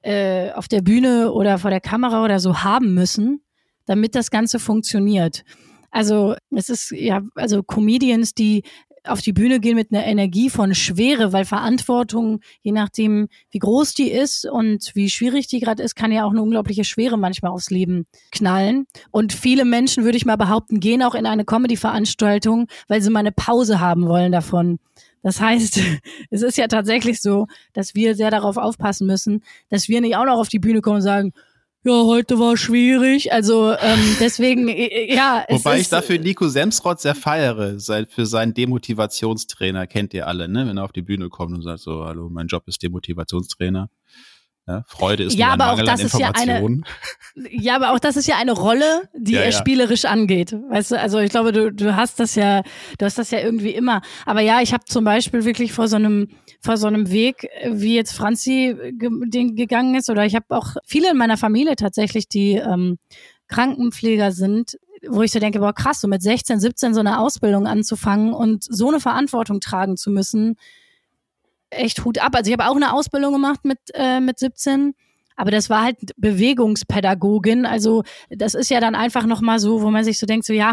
[0.01, 3.43] äh, auf der Bühne oder vor der Kamera oder so haben müssen,
[3.85, 5.45] damit das Ganze funktioniert.
[5.91, 8.63] Also es ist ja, also Comedians, die
[9.07, 13.95] auf die Bühne gehen mit einer Energie von Schwere, weil Verantwortung, je nachdem, wie groß
[13.95, 17.53] die ist und wie schwierig die gerade ist, kann ja auch eine unglaubliche Schwere manchmal
[17.53, 18.87] aufs Leben knallen.
[19.11, 23.21] Und viele Menschen, würde ich mal behaupten, gehen auch in eine Comedy-Veranstaltung, weil sie mal
[23.21, 24.79] eine Pause haben wollen davon.
[25.23, 25.81] Das heißt,
[26.31, 30.27] es ist ja tatsächlich so, dass wir sehr darauf aufpassen müssen, dass wir nicht auch
[30.27, 31.33] noch auf die Bühne kommen und sagen,
[31.85, 33.33] ja, heute war schwierig.
[33.33, 35.45] Also ähm, deswegen, ja.
[35.49, 40.67] Wobei ich dafür Nico Semsrott sehr feiere, für seinen Demotivationstrainer, kennt ihr alle, ne?
[40.67, 43.91] Wenn er auf die Bühne kommt und sagt so, hallo, mein Job ist Demotivationstrainer.
[44.67, 46.81] Ja, Freude ist ja, aber auch das ist ja eine,
[47.51, 49.53] ja, aber auch das ist ja eine Rolle, die ja, er ja.
[49.53, 50.53] spielerisch angeht.
[50.53, 52.63] Weißt du, also ich glaube, du, du hast das ja,
[52.99, 54.01] du hast das ja irgendwie immer.
[54.25, 56.29] Aber ja, ich habe zum Beispiel wirklich vor so einem,
[56.63, 61.11] vor so einem Weg, wie jetzt Franzi den gegangen ist, oder ich habe auch viele
[61.11, 62.99] in meiner Familie tatsächlich, die ähm,
[63.49, 67.67] Krankenpfleger sind, wo ich so denke, boah, krass, so mit 16, 17 so eine Ausbildung
[67.67, 70.57] anzufangen und so eine Verantwortung tragen zu müssen,
[71.75, 72.33] echt Hut ab.
[72.35, 74.95] Also ich habe auch eine Ausbildung gemacht mit, äh, mit 17.
[75.37, 77.67] Aber das war halt Bewegungspädagogin.
[77.67, 80.73] Also das ist ja dann einfach nochmal so, wo man sich so denkt, so ja,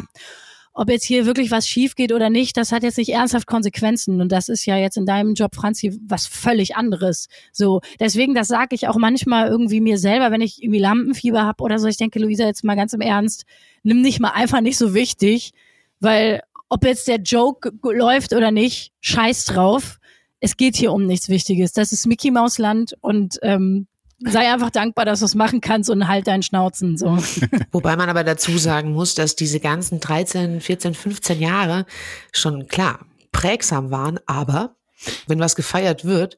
[0.74, 4.22] ob jetzt hier wirklich was schief geht oder nicht, das hat jetzt nicht ernsthaft Konsequenzen.
[4.22, 7.28] Und das ist ja jetzt in deinem Job, Franzi, was völlig anderes.
[7.52, 11.64] So, deswegen, das sage ich auch manchmal irgendwie mir selber, wenn ich irgendwie Lampenfieber habe
[11.64, 11.88] oder so.
[11.88, 13.46] Ich denke, Luisa, jetzt mal ganz im Ernst,
[13.84, 15.52] nimm dich mal einfach nicht so wichtig,
[16.00, 20.00] weil ob jetzt der Joke läuft oder nicht, scheiß drauf
[20.42, 21.72] es geht hier um nichts Wichtiges.
[21.72, 23.88] Das ist Mickey Maus Land und ähm,
[24.20, 27.18] sei einfach dankbar, dass du es machen kannst und halt deinen Schnauzen so.
[27.72, 31.86] Wobei man aber dazu sagen muss, dass diese ganzen 13, 14, 15 Jahre
[32.32, 34.76] schon klar prägsam waren, aber
[35.28, 36.38] wenn was gefeiert wird,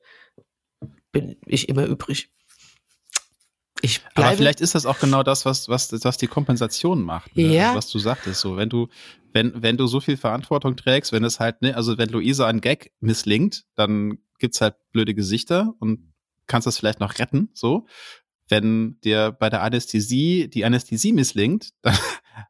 [1.11, 2.29] bin ich immer übrig.
[3.81, 7.35] Ich bleibe, Aber vielleicht ist das auch genau das, was, was, was die Kompensation macht.
[7.35, 7.53] Ne?
[7.53, 7.65] Ja.
[7.67, 8.39] Also was du sagtest.
[8.39, 8.87] So, wenn du,
[9.33, 12.61] wenn, wenn du so viel Verantwortung trägst, wenn es halt, ne, also wenn Luisa ein
[12.61, 16.13] Gag misslingt, dann gibt's halt blöde Gesichter und
[16.47, 17.87] kannst das vielleicht noch retten, so.
[18.49, 21.97] Wenn dir bei der Anästhesie die Anästhesie misslingt, dann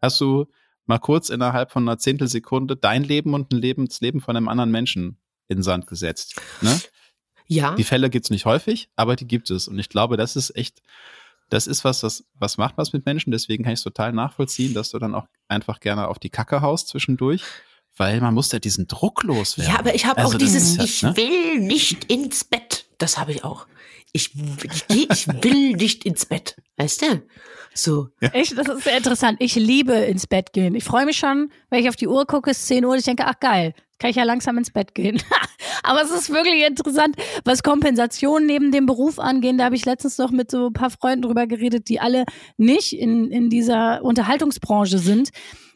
[0.01, 0.47] hast du
[0.85, 4.49] mal kurz innerhalb von einer Zehntelsekunde dein Leben und ein Leben, das Leben von einem
[4.49, 5.17] anderen Menschen
[5.47, 6.41] in den Sand gesetzt.
[6.61, 6.77] Ne?
[7.47, 7.75] Ja.
[7.75, 9.67] Die Fälle gibt's nicht häufig, aber die gibt es.
[9.67, 10.81] Und ich glaube, das ist echt
[11.53, 13.29] das ist was, das, was macht was mit Menschen.
[13.29, 16.61] Deswegen kann ich es total nachvollziehen, dass du dann auch einfach gerne auf die Kacke
[16.61, 17.43] haust zwischendurch.
[17.95, 19.71] Weil man muss ja diesen Druck loswerden.
[19.71, 21.15] Ja, aber ich habe also auch dieses, ja, ich ne?
[21.15, 22.85] will nicht ins Bett.
[22.97, 23.67] Das habe ich auch.
[24.13, 24.31] Ich,
[24.87, 26.55] ich, ich will nicht ins Bett.
[26.77, 27.21] Weißt du?
[27.75, 28.09] So.
[28.19, 28.29] Ja.
[28.29, 29.37] Echt, das ist sehr interessant.
[29.39, 30.73] Ich liebe ins Bett gehen.
[30.73, 32.97] Ich freue mich schon, wenn ich auf die Uhr gucke, es ist 10 Uhr, und
[32.97, 35.23] ich denke, ach geil, kann ich ja langsam ins Bett gehen.
[35.83, 39.57] Aber es ist wirklich interessant, was Kompensation neben dem Beruf angehen.
[39.57, 42.25] Da habe ich letztens noch mit so ein paar Freunden drüber geredet, die alle
[42.57, 45.29] nicht in, in dieser Unterhaltungsbranche sind.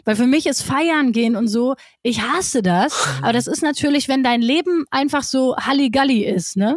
[0.04, 3.08] Weil für mich ist Feiern gehen und so, ich hasse das.
[3.22, 6.76] Aber das ist natürlich, wenn dein Leben einfach so Halligalli ist, ne?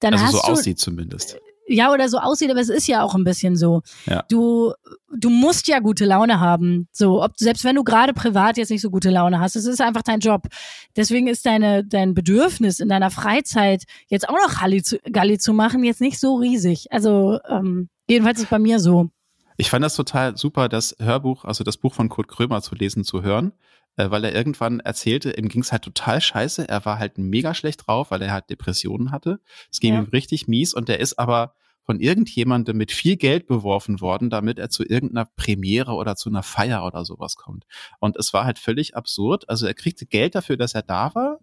[0.00, 1.38] Dann also hast so du, aussieht zumindest.
[1.68, 3.82] Ja oder so aussieht, aber es ist ja auch ein bisschen so.
[4.06, 4.24] Ja.
[4.28, 4.72] Du,
[5.16, 6.88] du musst ja gute Laune haben.
[6.92, 9.80] So, ob, selbst wenn du gerade privat jetzt nicht so gute Laune hast, es ist
[9.80, 10.48] einfach dein Job.
[10.96, 15.52] Deswegen ist deine, dein Bedürfnis in deiner Freizeit jetzt auch noch Galli zu, Galli zu
[15.52, 16.90] machen jetzt nicht so riesig.
[16.90, 19.10] Also, ähm, jedenfalls ist bei mir so.
[19.56, 23.02] Ich fand das total super, das Hörbuch, also das Buch von Kurt Krömer zu lesen,
[23.02, 23.52] zu hören,
[23.98, 26.68] äh, weil er irgendwann erzählte, ihm ging es halt total scheiße.
[26.68, 29.40] Er war halt mega schlecht drauf, weil er halt Depressionen hatte.
[29.70, 30.00] Es ging ja.
[30.00, 34.58] ihm richtig mies und er ist aber von irgendjemandem mit viel Geld beworfen worden, damit
[34.58, 37.64] er zu irgendeiner Premiere oder zu einer Feier oder sowas kommt.
[37.98, 39.48] Und es war halt völlig absurd.
[39.48, 41.40] Also er kriegte Geld dafür, dass er da war,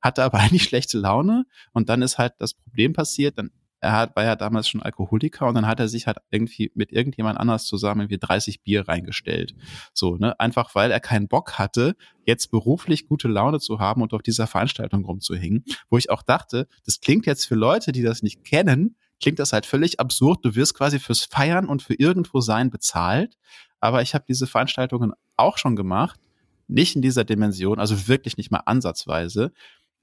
[0.00, 3.52] hatte aber eigentlich schlechte Laune und dann ist halt das Problem passiert, dann
[3.82, 6.92] er hat, war ja damals schon Alkoholiker und dann hat er sich halt irgendwie mit
[6.92, 9.56] irgendjemand anders zusammen wie 30 Bier reingestellt.
[9.92, 10.38] So, ne?
[10.38, 14.46] Einfach weil er keinen Bock hatte, jetzt beruflich gute Laune zu haben und auf dieser
[14.46, 15.64] Veranstaltung rumzuhängen.
[15.90, 19.52] Wo ich auch dachte, das klingt jetzt für Leute, die das nicht kennen, klingt das
[19.52, 20.44] halt völlig absurd.
[20.44, 23.36] Du wirst quasi fürs Feiern und für irgendwo sein bezahlt.
[23.80, 26.20] Aber ich habe diese Veranstaltungen auch schon gemacht.
[26.68, 29.52] Nicht in dieser Dimension, also wirklich nicht mal ansatzweise.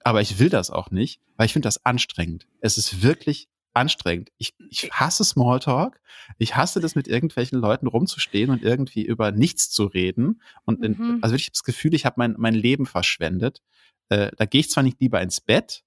[0.04, 2.46] Aber ich will das auch nicht, weil ich finde das anstrengend.
[2.60, 4.30] Es ist wirklich anstrengend.
[4.38, 6.02] Ich, ich hasse Smalltalk.
[6.38, 10.42] Ich hasse das, mit irgendwelchen Leuten rumzustehen und irgendwie über nichts zu reden.
[10.66, 11.20] Und in, mhm.
[11.22, 13.62] also ich habe das Gefühl, ich habe mein, mein Leben verschwendet.
[14.10, 15.84] Äh, da gehe ich zwar nicht lieber ins Bett,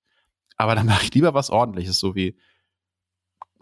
[0.56, 2.36] aber dann mache ich lieber was ordentliches, so wie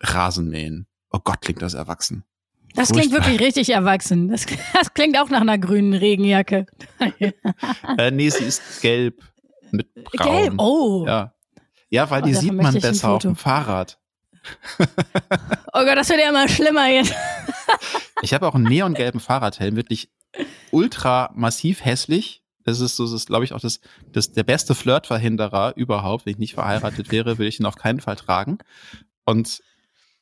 [0.01, 0.87] Rasenmähen.
[1.11, 2.25] Oh Gott, klingt das erwachsen.
[2.75, 3.01] Das Furchtbar.
[3.01, 4.29] klingt wirklich richtig erwachsen.
[4.29, 6.67] Das, das, klingt auch nach einer grünen Regenjacke.
[7.99, 9.23] äh, nee, sie ist gelb
[9.73, 10.33] mit braun.
[10.33, 11.05] Gelb, oh.
[11.07, 11.35] Ja,
[11.89, 13.99] ja weil oh, die sieht man besser auf dem Fahrrad.
[15.73, 17.15] oh Gott, das wird ja immer schlimmer jetzt.
[18.23, 20.11] ich habe auch einen neongelben Fahrradhelm, wirklich
[20.71, 22.43] ultra massiv hässlich.
[22.65, 23.81] Das ist das ist, glaube ich, auch das,
[24.13, 26.27] das, der beste Flirtverhinderer überhaupt.
[26.27, 28.59] Wenn ich nicht verheiratet wäre, würde ich ihn auf keinen Fall tragen.
[29.25, 29.63] Und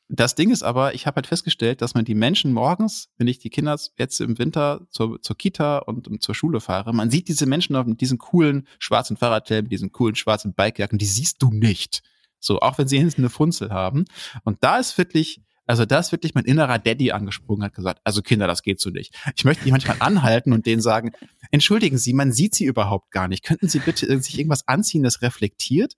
[0.09, 3.41] das Ding ist aber, ich habe halt festgestellt, dass man die Menschen morgens, wenn ich
[3.41, 7.45] die Kinder jetzt im Winter zur, zur Kita und zur Schule fahre, man sieht diese
[7.45, 12.03] Menschen mit diesen coolen schwarzen Fahrradhelmen, mit diesen coolen schwarzen Bikejacken, die siehst du nicht.
[12.41, 14.05] So, auch wenn sie hinten eine Funzel haben.
[14.45, 18.23] Und da ist wirklich, also da ist wirklich mein innerer Daddy angesprungen, hat gesagt, also
[18.23, 19.15] Kinder, das geht so nicht.
[19.37, 21.13] Ich möchte die manchmal anhalten und denen sagen,
[21.51, 23.45] entschuldigen Sie, man sieht sie überhaupt gar nicht.
[23.45, 25.95] Könnten Sie bitte sich irgendwas anziehen, das reflektiert?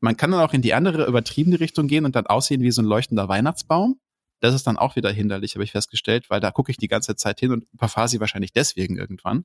[0.00, 2.82] Man kann dann auch in die andere übertriebene Richtung gehen und dann aussehen wie so
[2.82, 4.00] ein leuchtender Weihnachtsbaum.
[4.40, 7.14] Das ist dann auch wieder hinderlich, habe ich festgestellt, weil da gucke ich die ganze
[7.14, 9.44] Zeit hin und überfahre sie wahrscheinlich deswegen irgendwann.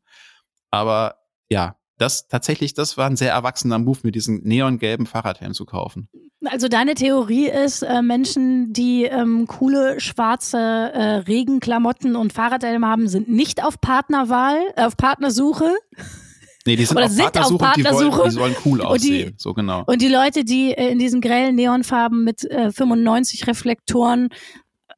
[0.72, 1.18] Aber
[1.50, 6.10] ja, das tatsächlich, das war ein sehr erwachsener Move, mir diesen neongelben Fahrradhelm zu kaufen.
[6.44, 13.08] Also deine Theorie ist, äh, Menschen, die ähm, coole schwarze äh, Regenklamotten und Fahrradhelme haben,
[13.08, 15.74] sind nicht auf Partnerwahl, äh, auf Partnersuche.
[16.66, 18.06] Nee, die sind, Oder auf, sind Partnersuche auf Partnersuche.
[18.06, 19.30] Die, wollen, die sollen cool aussehen.
[19.30, 19.84] Die, so genau.
[19.86, 24.30] Und die Leute, die äh, in diesen grellen Neonfarben mit äh, 95 Reflektoren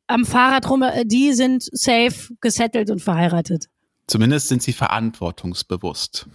[0.08, 3.68] am Fahrrad rum, äh, die sind safe, gesettelt und verheiratet.
[4.08, 6.28] Zumindest sind sie verantwortungsbewusst.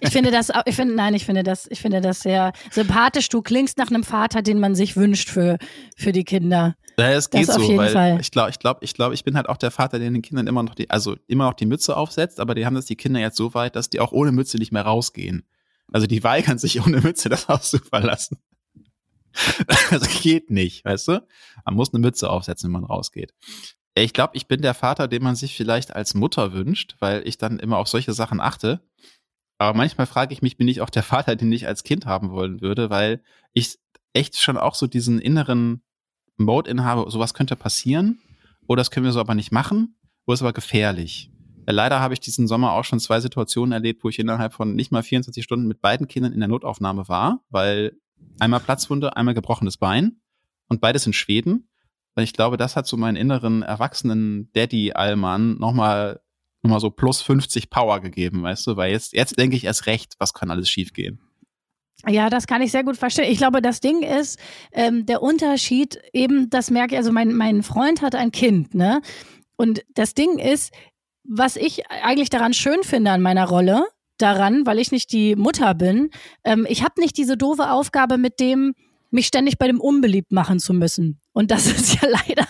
[0.00, 3.28] ich finde das, ich finde, nein, ich finde das, ich finde das sehr sympathisch.
[3.28, 5.58] Du klingst nach einem Vater, den man sich wünscht für,
[5.96, 6.76] für die Kinder.
[6.96, 8.20] Ja, es geht das so, weil Fall.
[8.20, 10.46] ich glaube, ich glaube, ich glaube, ich bin halt auch der Vater, der den Kindern
[10.46, 13.18] immer noch die, also immer noch die Mütze aufsetzt, aber die haben das die Kinder
[13.18, 15.44] jetzt so weit, dass die auch ohne Mütze nicht mehr rausgehen.
[15.92, 18.38] Also die weigern sich ohne Mütze das Haus zu verlassen.
[19.90, 21.26] Das geht nicht, weißt du?
[21.66, 23.34] Man muss eine Mütze aufsetzen, wenn man rausgeht.
[23.98, 27.38] Ich glaube, ich bin der Vater, den man sich vielleicht als Mutter wünscht, weil ich
[27.38, 28.80] dann immer auf solche Sachen achte.
[29.58, 32.30] Aber manchmal frage ich mich, bin ich auch der Vater, den ich als Kind haben
[32.30, 33.78] wollen würde, weil ich
[34.12, 35.82] echt schon auch so diesen inneren
[36.36, 38.20] Mode in habe, sowas könnte passieren,
[38.66, 41.30] oder das können wir so aber nicht machen, wo ist aber gefährlich.
[41.66, 44.92] Leider habe ich diesen Sommer auch schon zwei Situationen erlebt, wo ich innerhalb von nicht
[44.92, 47.96] mal 24 Stunden mit beiden Kindern in der Notaufnahme war, weil
[48.38, 50.20] einmal Platzwunde, einmal gebrochenes Bein
[50.68, 51.68] und beides in Schweden.
[52.16, 56.20] Weil ich glaube, das hat so meinen inneren erwachsenen Daddy-Allmann nochmal
[56.62, 58.76] noch mal so plus 50 Power gegeben, weißt du?
[58.76, 61.20] Weil jetzt, jetzt denke ich erst recht, was kann alles schiefgehen.
[62.06, 63.30] Ja, das kann ich sehr gut verstehen.
[63.30, 64.38] Ich glaube, das Ding ist,
[64.72, 69.00] ähm, der Unterschied eben, das merke ich, also mein, mein Freund hat ein Kind, ne?
[69.56, 70.72] Und das Ding ist,
[71.24, 73.86] was ich eigentlich daran schön finde an meiner Rolle,
[74.18, 76.10] daran, weil ich nicht die Mutter bin,
[76.44, 78.74] ähm, ich habe nicht diese doofe Aufgabe mit dem,
[79.10, 81.20] mich ständig bei dem unbeliebt machen zu müssen.
[81.36, 82.46] Und das ist ja leider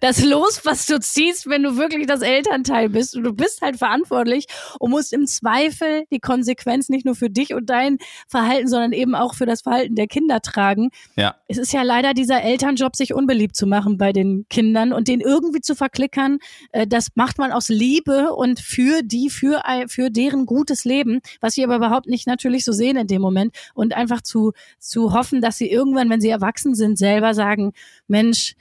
[0.00, 3.14] das Los, was du ziehst, wenn du wirklich das Elternteil bist.
[3.14, 4.46] Und du bist halt verantwortlich
[4.78, 9.14] und musst im Zweifel die Konsequenz nicht nur für dich und dein Verhalten, sondern eben
[9.14, 10.88] auch für das Verhalten der Kinder tragen.
[11.16, 11.34] Ja.
[11.48, 15.20] Es ist ja leider dieser Elternjob, sich unbeliebt zu machen bei den Kindern und den
[15.20, 16.38] irgendwie zu verklickern.
[16.72, 21.58] Äh, das macht man aus Liebe und für die, für, für deren gutes Leben, was
[21.58, 23.54] wir aber überhaupt nicht natürlich so sehen in dem Moment.
[23.74, 27.72] Und einfach zu, zu hoffen, dass sie irgendwann, wenn sie erwachsen sind, selber sagen,
[28.06, 28.54] Mensch,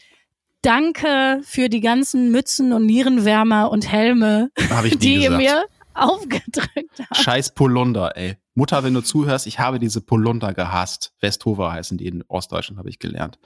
[0.62, 4.50] danke für die ganzen Mützen und Nierenwärmer und Helme,
[5.02, 7.18] die ihr mir aufgedrückt habt.
[7.18, 8.38] Scheiß Polunder, ey.
[8.56, 11.14] Mutter, wenn du zuhörst, ich habe diese Polunder gehasst.
[11.22, 13.40] Westhofer heißen die in Ostdeutschland, habe ich gelernt.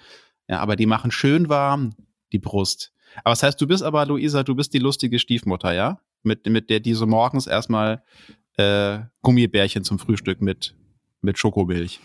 [0.48, 1.96] Ja, aber die machen schön warm
[2.32, 2.94] die Brust.
[3.24, 6.00] Aber das heißt, du bist aber, Luisa, du bist die lustige Stiefmutter, ja?
[6.24, 8.04] Mit, mit der die so morgens erstmal
[8.58, 10.76] äh, Gummibärchen zum Frühstück mit,
[11.22, 12.02] mit Schokomilch.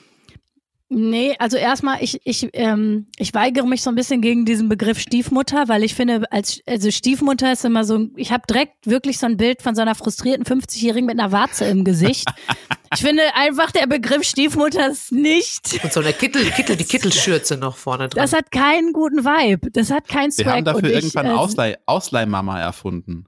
[0.94, 4.98] Nee, also erstmal, ich, ich, ähm, ich weigere mich so ein bisschen gegen diesen Begriff
[4.98, 9.24] Stiefmutter, weil ich finde, als also Stiefmutter ist immer so, ich habe direkt wirklich so
[9.24, 12.28] ein Bild von so einer frustrierten 50-Jährigen mit einer Warze im Gesicht.
[12.94, 15.82] ich finde einfach, der Begriff Stiefmutter ist nicht.
[15.82, 18.22] Und so eine Kittel, Kittel, die Kittelschürze noch vorne dran.
[18.22, 19.70] Das hat keinen guten Vibe.
[19.70, 20.44] Das hat keinen Swag.
[20.44, 23.24] Wir haben dafür irgendwann ich, äh, Ausleih, Ausleihmama erfunden.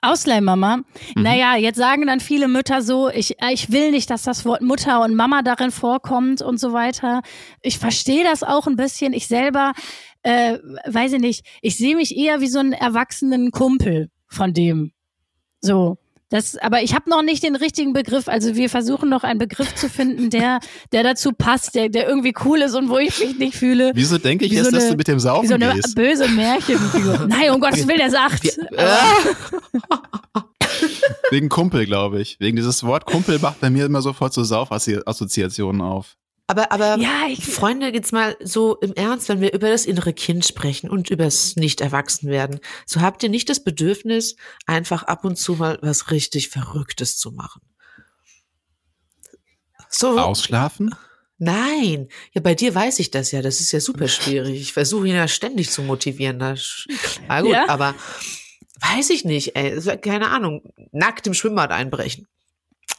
[0.00, 0.78] Ausleihmama.
[0.78, 1.22] Mhm.
[1.22, 4.62] Naja, jetzt sagen dann viele Mütter so, ich, äh, ich will nicht, dass das Wort
[4.62, 7.22] Mutter und Mama darin vorkommt und so weiter.
[7.62, 9.12] Ich verstehe das auch ein bisschen.
[9.12, 9.72] Ich selber,
[10.22, 14.92] äh, weiß ich nicht, ich sehe mich eher wie so einen erwachsenen Kumpel von dem.
[15.60, 15.98] So.
[16.30, 18.28] Das, aber ich habe noch nicht den richtigen Begriff.
[18.28, 20.60] Also wir versuchen noch einen Begriff zu finden, der,
[20.92, 23.92] der dazu passt, der, der irgendwie cool ist und wo ich mich nicht fühle.
[23.94, 25.94] Wieso denke ich jetzt, so dass du mit dem Saufen wie so eine gehst?
[25.94, 27.26] böse Märchenfigur.
[27.28, 28.44] Nein, um Gottes Willen, der sagt.
[31.30, 32.38] Wegen Kumpel, glaube ich.
[32.40, 36.16] Wegen dieses Wort Kumpel macht bei mir immer sofort so Saufassoziationen auf.
[36.50, 40.14] Aber, aber ja, ich, Freunde, jetzt mal so im Ernst, wenn wir über das innere
[40.14, 44.34] Kind sprechen und über das Nicht-Erwachsenwerden, so habt ihr nicht das Bedürfnis,
[44.66, 47.60] einfach ab und zu mal was richtig Verrücktes zu machen.
[49.90, 50.18] So.
[50.18, 50.94] Ausschlafen?
[51.36, 53.42] Nein, ja, bei dir weiß ich das ja.
[53.42, 54.58] Das ist ja super schwierig.
[54.58, 56.38] Ich versuche ihn ja ständig zu motivieren.
[56.38, 56.54] Na,
[57.28, 57.68] na gut, ja?
[57.68, 57.94] aber
[58.80, 59.78] weiß ich nicht, ey.
[59.98, 60.62] Keine Ahnung.
[60.92, 62.26] Nackt im Schwimmbad einbrechen.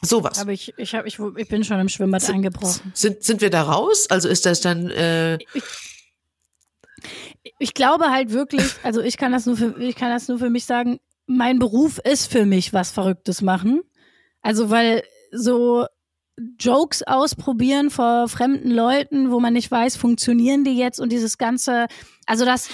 [0.02, 0.38] Sowas.
[0.38, 2.92] Aber ich, ich, hab, ich, ich bin schon im Schwimmbad sind, eingebrochen.
[2.94, 4.06] Sind, sind wir da raus?
[4.08, 4.90] Also ist das dann.
[4.90, 5.62] Äh ich,
[7.58, 10.50] ich glaube halt wirklich, also ich kann das nur für, ich kann das nur für
[10.50, 13.82] mich sagen, mein Beruf ist für mich was Verrücktes machen.
[14.42, 15.86] Also weil so
[16.58, 21.86] Jokes ausprobieren vor fremden Leuten, wo man nicht weiß, funktionieren die jetzt und dieses ganze,
[22.26, 22.70] also das,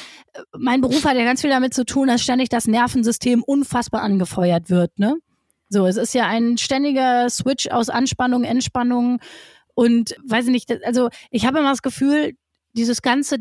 [0.56, 4.70] mein Beruf hat ja ganz viel damit zu tun, dass ständig das Nervensystem unfassbar angefeuert
[4.70, 5.16] wird, ne?
[5.68, 9.20] So, es ist ja ein ständiger Switch aus Anspannung, Entspannung
[9.74, 12.34] und weiß ich nicht, also ich habe immer das Gefühl,
[12.72, 13.38] dieses ganze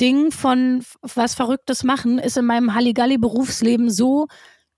[0.00, 4.26] Ding von was Verrücktes machen ist in meinem Halligalli-Berufsleben so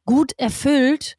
[0.04, 1.16] gut erfüllt,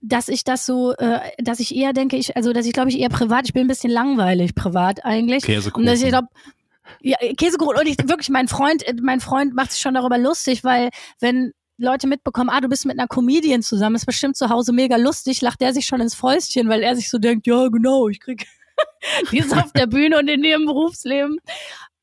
[0.00, 2.98] dass ich das so, äh, dass ich eher denke, ich, also dass ich glaube ich
[2.98, 5.44] eher privat, ich bin ein bisschen langweilig privat eigentlich.
[5.44, 5.82] Käsekuchen.
[5.82, 6.28] Und dass ich glaube,
[7.00, 10.90] ja, Käsekuchen und ich wirklich, mein Freund, mein Freund macht sich schon darüber lustig, weil
[11.20, 14.96] wenn Leute mitbekommen, ah, du bist mit einer Comedian zusammen, ist bestimmt zu Hause mega
[14.96, 18.20] lustig, lacht der sich schon ins Fäustchen, weil er sich so denkt, ja, genau, ich
[18.20, 18.46] krieg,
[19.32, 21.38] die ist auf der Bühne und in ihrem Berufsleben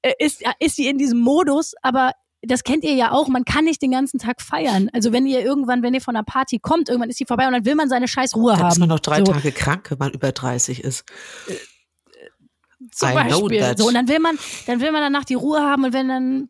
[0.01, 2.11] äh, ist, ist sie in diesem Modus, aber
[2.43, 4.89] das kennt ihr ja auch, man kann nicht den ganzen Tag feiern.
[4.93, 7.53] Also wenn ihr irgendwann, wenn ihr von einer Party kommt, irgendwann ist die vorbei und
[7.53, 8.71] dann will man seine scheiß Ruhe dann haben.
[8.71, 9.25] Ist man noch drei so.
[9.25, 11.05] Tage krank, wenn man über 30 ist.
[11.47, 11.53] Äh,
[12.91, 13.77] zum I Beispiel.
[13.77, 16.49] So, und dann will man, dann will man danach die Ruhe haben und wenn dann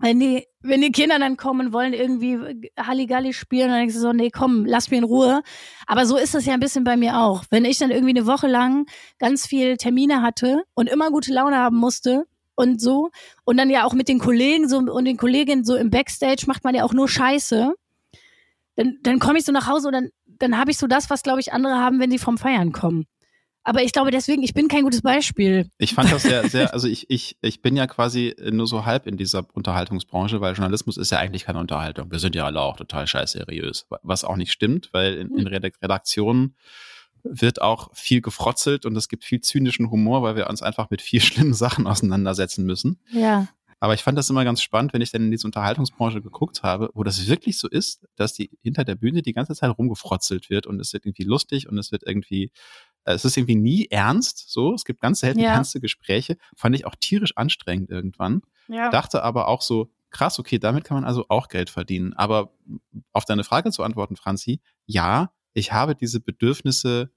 [0.00, 2.38] wenn die, wenn die Kinder dann kommen, wollen irgendwie
[2.78, 5.42] Halligalli spielen, dann denkst du so, nee, komm, lass mir in Ruhe.
[5.86, 7.44] Aber so ist das ja ein bisschen bei mir auch.
[7.50, 8.86] Wenn ich dann irgendwie eine Woche lang
[9.18, 13.10] ganz viel Termine hatte und immer gute Laune haben musste und so,
[13.44, 16.64] und dann ja auch mit den Kollegen so und den Kolleginnen so im Backstage macht
[16.64, 17.74] man ja auch nur Scheiße,
[18.76, 21.24] dann, dann komme ich so nach Hause und dann, dann habe ich so das, was,
[21.24, 23.06] glaube ich, andere haben, wenn sie vom Feiern kommen.
[23.68, 25.70] Aber ich glaube deswegen, ich bin kein gutes Beispiel.
[25.76, 29.06] Ich fand das sehr, sehr, also ich, ich, ich bin ja quasi nur so halb
[29.06, 32.10] in dieser Unterhaltungsbranche, weil Journalismus ist ja eigentlich keine Unterhaltung.
[32.10, 33.86] Wir sind ja alle auch total scheiß seriös.
[34.00, 36.56] Was auch nicht stimmt, weil in, in Redaktionen
[37.22, 41.02] wird auch viel gefrotzelt und es gibt viel zynischen Humor, weil wir uns einfach mit
[41.02, 42.98] viel schlimmen Sachen auseinandersetzen müssen.
[43.12, 43.48] Ja.
[43.80, 46.90] Aber ich fand das immer ganz spannend, wenn ich dann in diese Unterhaltungsbranche geguckt habe,
[46.94, 50.66] wo das wirklich so ist, dass die hinter der Bühne die ganze Zeit rumgefrotzelt wird
[50.66, 52.50] und es wird irgendwie lustig und es wird irgendwie, äh,
[53.14, 54.74] es ist irgendwie nie ernst, so.
[54.74, 55.52] Es gibt ganz selten ja.
[55.52, 56.36] ernste Gespräche.
[56.56, 58.42] Fand ich auch tierisch anstrengend irgendwann.
[58.68, 58.90] Ja.
[58.90, 62.14] Dachte aber auch so, krass, okay, damit kann man also auch Geld verdienen.
[62.14, 62.54] Aber
[63.12, 67.10] auf deine Frage zu antworten, Franzi, ja, ich habe diese Bedürfnisse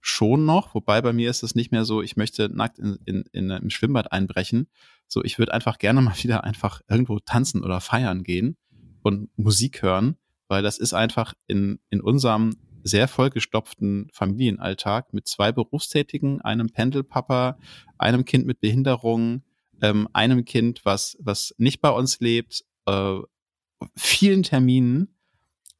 [0.00, 3.24] schon noch, wobei bei mir ist es nicht mehr so, ich möchte nackt in, in,
[3.32, 4.68] in, im Schwimmbad einbrechen.
[5.06, 8.56] So, ich würde einfach gerne mal wieder einfach irgendwo tanzen oder feiern gehen
[9.02, 10.16] und Musik hören,
[10.48, 17.58] weil das ist einfach in, in unserem sehr vollgestopften Familienalltag mit zwei Berufstätigen, einem Pendelpapa,
[17.98, 19.42] einem Kind mit Behinderung,
[19.80, 23.18] ähm, einem Kind, was, was nicht bei uns lebt, äh,
[23.96, 25.16] vielen Terminen.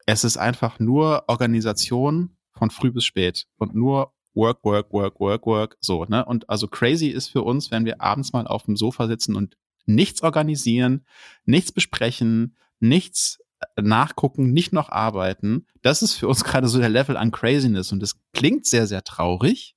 [0.05, 5.45] Es ist einfach nur Organisation von früh bis spät und nur Work, Work, Work, Work,
[5.45, 6.25] Work, so, ne?
[6.25, 9.57] Und also crazy ist für uns, wenn wir abends mal auf dem Sofa sitzen und
[9.85, 11.05] nichts organisieren,
[11.45, 13.39] nichts besprechen, nichts
[13.81, 15.67] nachgucken, nicht noch arbeiten.
[15.81, 19.03] Das ist für uns gerade so der Level an Craziness und das klingt sehr, sehr
[19.03, 19.75] traurig,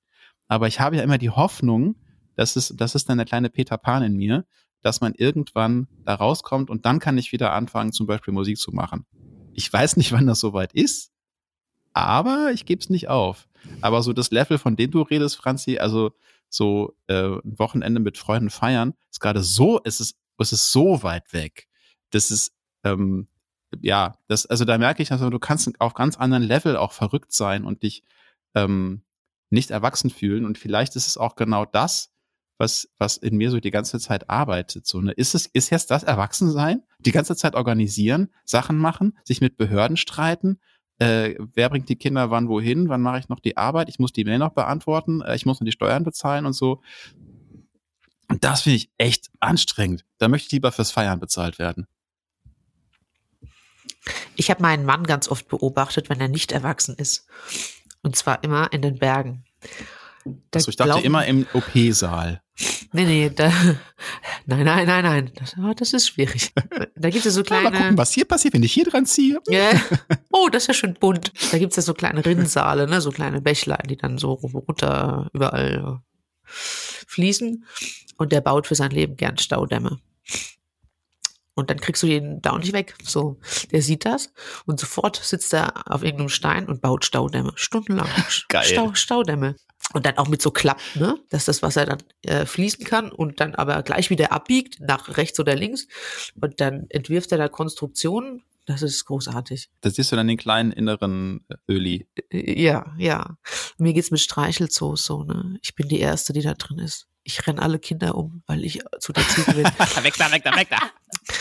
[0.49, 1.97] aber ich habe ja immer die Hoffnung,
[2.35, 4.45] dass es, das ist dann der kleine Peter Pan in mir,
[4.83, 8.73] dass man irgendwann da rauskommt und dann kann ich wieder anfangen, zum Beispiel Musik zu
[8.73, 9.07] machen.
[9.55, 11.13] Ich weiß nicht, wann das soweit ist,
[11.93, 13.49] aber ich gebe es nicht auf.
[13.81, 16.13] Aber so das Level, von dem du redest, Franzi, also
[16.49, 21.03] so äh, ein Wochenende mit Freunden feiern, ist gerade so, es ist, es ist so
[21.03, 21.67] weit weg.
[22.11, 22.53] Das ist,
[22.85, 23.29] ähm,
[23.81, 27.33] ja, das, also da merke ich, also du kannst auf ganz anderen Level auch verrückt
[27.33, 28.05] sein und dich
[28.55, 29.03] ähm,
[29.51, 30.45] nicht erwachsen fühlen.
[30.45, 32.13] Und vielleicht ist es auch genau das,
[32.59, 34.87] was, was in mir so die ganze Zeit arbeitet.
[34.87, 35.13] So, ne?
[35.13, 36.83] Ist es, ist jetzt das Erwachsensein?
[36.99, 40.59] Die ganze Zeit organisieren, Sachen machen, sich mit Behörden streiten,
[40.99, 44.13] äh, wer bringt die Kinder wann wohin, wann mache ich noch die Arbeit, ich muss
[44.13, 46.81] die Mail noch beantworten, äh, ich muss noch die Steuern bezahlen und so.
[48.29, 50.05] Und das finde ich echt anstrengend.
[50.19, 51.87] Da möchte ich lieber fürs Feiern bezahlt werden.
[54.37, 57.27] Ich habe meinen Mann ganz oft beobachtet, wenn er nicht erwachsen ist.
[58.03, 59.45] Und zwar immer in den Bergen.
[60.51, 62.43] Da Achso, ich dachte immer im OP-Saal.
[62.93, 63.49] Nee, nee, da,
[64.47, 65.33] nein, nein, nein, nein.
[65.35, 66.53] Das, oh, das ist schwierig.
[66.97, 67.65] Da gibt es so kleine.
[67.65, 69.41] Ja, mal gucken, was hier passiert, wenn ich hier dran ziehe.
[69.49, 69.81] Yeah.
[70.31, 71.33] Oh, das ist ja schön bunt.
[71.51, 75.31] Da gibt es ja so kleine Rinnsale, ne, so kleine Bächlein, die dann so runter
[75.33, 76.01] überall
[76.45, 77.65] fließen.
[78.19, 79.99] Und der baut für sein Leben gern Staudämme.
[81.57, 82.95] Und dann kriegst du da auch nicht weg.
[83.03, 83.41] So,
[83.73, 84.31] der sieht das
[84.67, 87.53] und sofort sitzt er auf irgendeinem Stein und baut Staudämme.
[87.57, 88.09] Stundenlang.
[88.49, 88.65] Geil.
[88.65, 89.57] Stau, Staudämme.
[89.95, 91.17] Und dann auch mit so Klapp, ne?
[91.31, 95.41] Dass das Wasser dann äh, fließen kann und dann aber gleich wieder abbiegt, nach rechts
[95.41, 95.87] oder links.
[96.39, 98.43] Und dann entwirft er da Konstruktionen.
[98.67, 99.71] Das ist großartig.
[99.81, 102.07] Das siehst du dann den kleinen inneren äh, Öli.
[102.31, 103.39] Äh, ja, ja.
[103.79, 105.59] Mir geht's mit Streichelzoos so, ne?
[105.63, 107.07] Ich bin die Erste, die da drin ist.
[107.29, 109.65] Ich renn alle Kinder um, weil ich zu der Ziege bin.
[110.05, 110.79] weg da, weg da, weg da.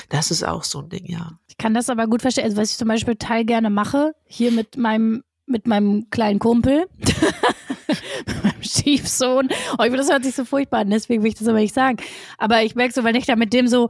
[0.09, 1.37] Das ist auch so ein Ding, ja.
[1.47, 2.43] Ich kann das aber gut verstehen.
[2.45, 6.87] Also, was ich zum Beispiel total gerne mache, hier mit meinem, mit meinem kleinen Kumpel,
[8.43, 9.49] meinem Stiefsohn.
[9.77, 11.75] Oh, ich finde, das hört sich so furchtbar an, deswegen will ich das aber nicht
[11.75, 11.97] sagen.
[12.39, 13.89] Aber ich merke so, wenn ich da mit dem so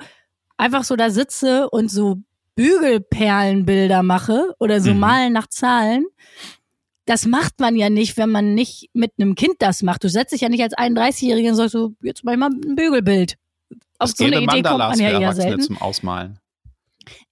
[0.57, 2.17] einfach so da sitze und so
[2.55, 4.99] Bügelperlenbilder mache oder so mhm.
[4.99, 6.05] malen nach Zahlen,
[7.05, 10.03] das macht man ja nicht, wenn man nicht mit einem Kind das macht.
[10.03, 12.75] Du setzt dich ja nicht als 31-Jährige und sagst so, jetzt mach ich mal ein
[12.75, 13.37] Bügelbild.
[13.99, 15.61] Auf das so eine Idee Mandalas kommt man ja eher selten.
[15.61, 16.39] zum Ausmalen.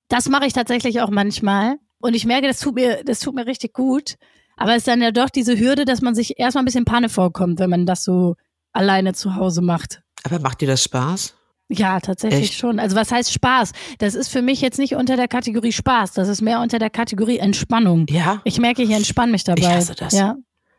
[0.07, 1.77] Das mache ich tatsächlich auch manchmal.
[1.99, 4.15] Und ich merke, das tut mir, das tut mir richtig gut.
[4.57, 7.09] Aber es ist dann ja doch diese Hürde, dass man sich erstmal ein bisschen Panne
[7.09, 8.35] vorkommt, wenn man das so
[8.71, 10.01] alleine zu Hause macht.
[10.23, 11.33] Aber macht dir das Spaß?
[11.69, 12.59] Ja, tatsächlich Echt?
[12.59, 12.79] schon.
[12.79, 13.71] Also was heißt Spaß?
[13.97, 16.89] Das ist für mich jetzt nicht unter der Kategorie Spaß, das ist mehr unter der
[16.89, 18.05] Kategorie Entspannung.
[18.09, 18.41] Ja.
[18.43, 19.61] Ich merke, ich entspanne mich dabei.
[19.61, 20.13] Ich hasse das.
[20.13, 20.35] Ja.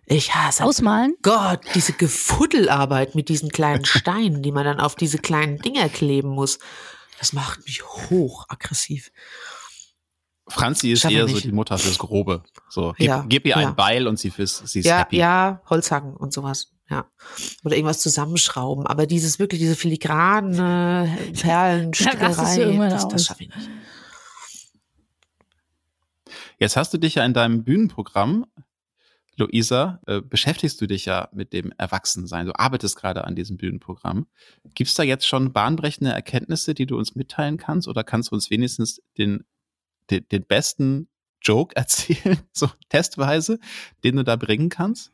[0.06, 1.14] Ich hasse Ausmalen?
[1.22, 6.28] Gott, diese Gefuddelarbeit mit diesen kleinen Steinen, die man dann auf diese kleinen Dinger kleben
[6.28, 6.58] muss.
[7.18, 9.10] Das macht mich hochaggressiv.
[10.46, 12.42] Franzi ist eher so die Mutter fürs Grobe.
[12.68, 13.68] So, gib, ja, gib ihr ja.
[13.68, 15.16] ein Beil und sie, ist, sie ist ja, happy.
[15.16, 16.73] Ja, Holzhacken und sowas.
[16.94, 17.10] Ja.
[17.64, 18.86] Oder irgendwas zusammenschrauben.
[18.86, 23.70] Aber dieses wirklich, diese filigrane Perlenstickerei, das, das schaffe ich nicht.
[26.58, 28.46] Jetzt hast du dich ja in deinem Bühnenprogramm,
[29.36, 32.46] Luisa, äh, beschäftigst du dich ja mit dem Erwachsensein.
[32.46, 34.26] Du arbeitest gerade an diesem Bühnenprogramm.
[34.74, 37.88] Gibt es da jetzt schon bahnbrechende Erkenntnisse, die du uns mitteilen kannst?
[37.88, 39.44] Oder kannst du uns wenigstens den,
[40.10, 41.08] den, den besten
[41.42, 43.58] Joke erzählen, so testweise,
[44.04, 45.10] den du da bringen kannst?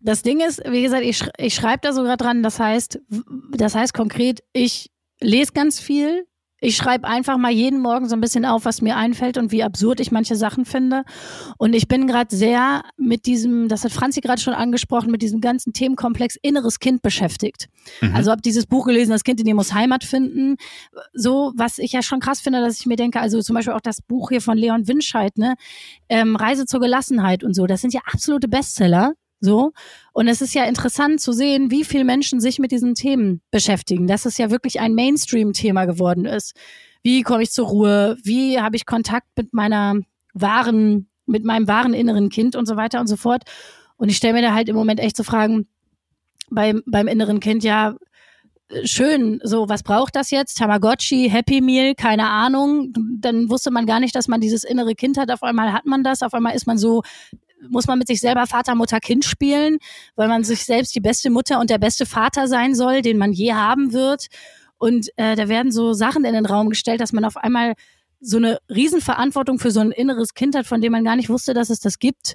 [0.00, 3.00] Das Ding ist, wie gesagt, ich, ich schreibe da sogar dran, das heißt,
[3.52, 4.90] das heißt konkret, ich
[5.20, 6.26] lese ganz viel.
[6.64, 9.64] Ich schreibe einfach mal jeden Morgen so ein bisschen auf, was mir einfällt und wie
[9.64, 11.02] absurd ich manche Sachen finde.
[11.58, 15.40] Und ich bin gerade sehr mit diesem, das hat Franzi gerade schon angesprochen, mit diesem
[15.40, 17.68] ganzen Themenkomplex inneres Kind beschäftigt.
[18.00, 18.14] Mhm.
[18.14, 20.54] Also habe dieses Buch gelesen, das Kind in dir muss Heimat finden.
[21.12, 23.80] So, was ich ja schon krass finde, dass ich mir denke, also zum Beispiel auch
[23.80, 25.56] das Buch hier von Leon Winscheid, ne,
[26.08, 29.14] ähm, Reise zur Gelassenheit und so, das sind ja absolute Bestseller.
[29.44, 29.72] So.
[30.12, 34.06] Und es ist ja interessant zu sehen, wie viele Menschen sich mit diesen Themen beschäftigen,
[34.06, 36.54] dass es ja wirklich ein Mainstream-Thema geworden ist.
[37.02, 38.16] Wie komme ich zur Ruhe?
[38.22, 39.96] Wie habe ich Kontakt mit meiner
[40.32, 43.42] wahren, mit meinem wahren inneren Kind und so weiter und so fort.
[43.96, 45.66] Und ich stelle mir da halt im Moment echt zu so Fragen
[46.50, 47.96] beim, beim inneren Kind, ja,
[48.84, 50.58] schön, so, was braucht das jetzt?
[50.58, 52.92] Tamagotchi, Happy Meal, keine Ahnung.
[53.18, 55.30] Dann wusste man gar nicht, dass man dieses innere Kind hat.
[55.30, 56.22] Auf einmal hat man das.
[56.22, 57.02] Auf einmal ist man so
[57.68, 59.78] muss man mit sich selber Vater, Mutter, Kind spielen,
[60.16, 63.32] weil man sich selbst die beste Mutter und der beste Vater sein soll, den man
[63.32, 64.26] je haben wird.
[64.78, 67.74] Und äh, da werden so Sachen in den Raum gestellt, dass man auf einmal
[68.20, 71.54] so eine Riesenverantwortung für so ein inneres Kind hat, von dem man gar nicht wusste,
[71.54, 72.34] dass es das gibt.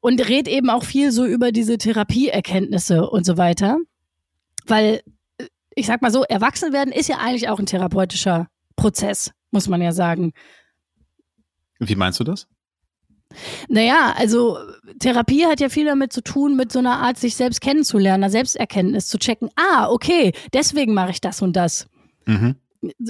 [0.00, 3.78] Und redet eben auch viel so über diese Therapieerkenntnisse und so weiter.
[4.66, 5.02] Weil
[5.74, 9.82] ich sag mal so, erwachsen werden ist ja eigentlich auch ein therapeutischer Prozess, muss man
[9.82, 10.32] ja sagen.
[11.78, 12.48] Wie meinst du das?
[13.68, 14.58] Naja, also
[14.98, 18.30] Therapie hat ja viel damit zu tun, mit so einer Art, sich selbst kennenzulernen, einer
[18.30, 19.50] Selbsterkenntnis zu checken.
[19.56, 21.86] Ah, okay, deswegen mache ich das und das.
[22.24, 22.56] Mhm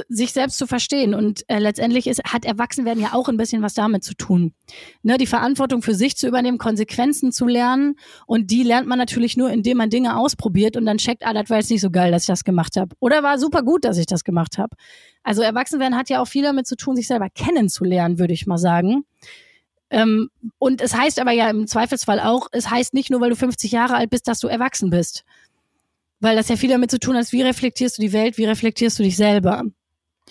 [0.08, 1.14] sich selbst zu verstehen.
[1.14, 4.52] Und äh, letztendlich ist, hat Erwachsenwerden ja auch ein bisschen was damit zu tun.
[5.02, 7.96] Ne, die Verantwortung für sich zu übernehmen, Konsequenzen zu lernen.
[8.26, 11.50] Und die lernt man natürlich nur, indem man Dinge ausprobiert und dann checkt, ah, das
[11.50, 12.94] war jetzt nicht so geil, dass ich das gemacht habe.
[13.00, 14.76] Oder war super gut, dass ich das gemacht habe.
[15.22, 18.58] Also Erwachsenwerden hat ja auch viel damit zu tun, sich selber kennenzulernen, würde ich mal
[18.58, 19.04] sagen.
[19.90, 23.36] Ähm, und es heißt aber ja im Zweifelsfall auch, es heißt nicht nur, weil du
[23.36, 25.24] 50 Jahre alt bist, dass du erwachsen bist.
[26.20, 28.98] Weil das ja viel damit zu tun hat, wie reflektierst du die Welt, wie reflektierst
[28.98, 29.64] du dich selber.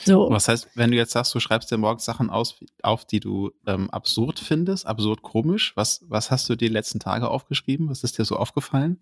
[0.04, 0.30] So.
[0.30, 3.52] Was heißt, wenn du jetzt sagst, du schreibst dir morgens Sachen aus, auf, die du
[3.66, 7.90] ähm, absurd findest, absurd komisch, was, was hast du die letzten Tage aufgeschrieben?
[7.90, 9.00] Was ist dir so aufgefallen?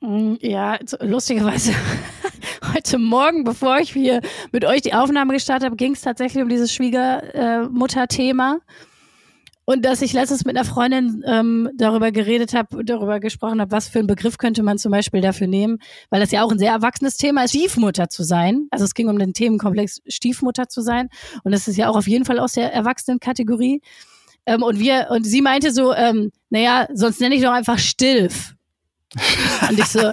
[0.00, 1.74] Mm, ja, lustigerweise
[2.74, 4.22] heute Morgen, bevor ich hier
[4.52, 8.54] mit euch die Aufnahme gestartet habe, ging es tatsächlich um dieses Schwiegermutter-Thema.
[8.54, 8.93] Äh,
[9.64, 13.88] und dass ich letztens mit einer Freundin ähm, darüber geredet habe, darüber gesprochen habe, was
[13.88, 15.78] für einen Begriff könnte man zum Beispiel dafür nehmen,
[16.10, 18.68] weil das ja auch ein sehr erwachsenes Thema ist, Stiefmutter zu sein.
[18.70, 21.08] Also es ging um den Themenkomplex Stiefmutter zu sein.
[21.44, 23.80] Und das ist ja auch auf jeden Fall aus der Erwachsenenkategorie.
[24.46, 28.54] Ähm, und wir, und sie meinte so, ähm, naja, sonst nenne ich doch einfach Stilf.
[29.70, 30.12] und ich so,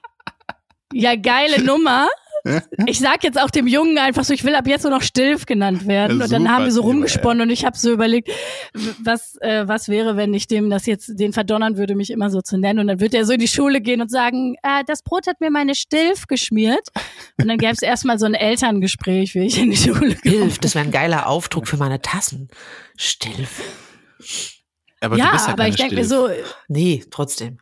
[0.92, 2.08] ja, geile Nummer.
[2.86, 5.46] ich sag jetzt auch dem Jungen einfach so, ich will ab jetzt nur noch Stilf
[5.46, 6.18] genannt werden.
[6.18, 7.42] Ja, und dann haben wir so rumgesponnen ja.
[7.44, 8.30] und ich habe so überlegt,
[9.02, 12.40] was, äh, was wäre, wenn ich dem das jetzt, den verdonnern würde, mich immer so
[12.40, 12.80] zu nennen.
[12.80, 15.40] Und dann wird er so in die Schule gehen und sagen, äh, das Brot hat
[15.40, 16.88] mir meine Stilf geschmiert.
[17.40, 20.16] Und dann gäbe es erstmal so ein Elterngespräch, wie ich in die Schule komme.
[20.16, 22.48] Stilf, das wäre ein geiler Aufdruck für meine Tassen.
[22.96, 23.62] Stilf.
[25.00, 26.28] Aber ja, ja aber ich denke mir so.
[26.68, 27.58] Nee, trotzdem.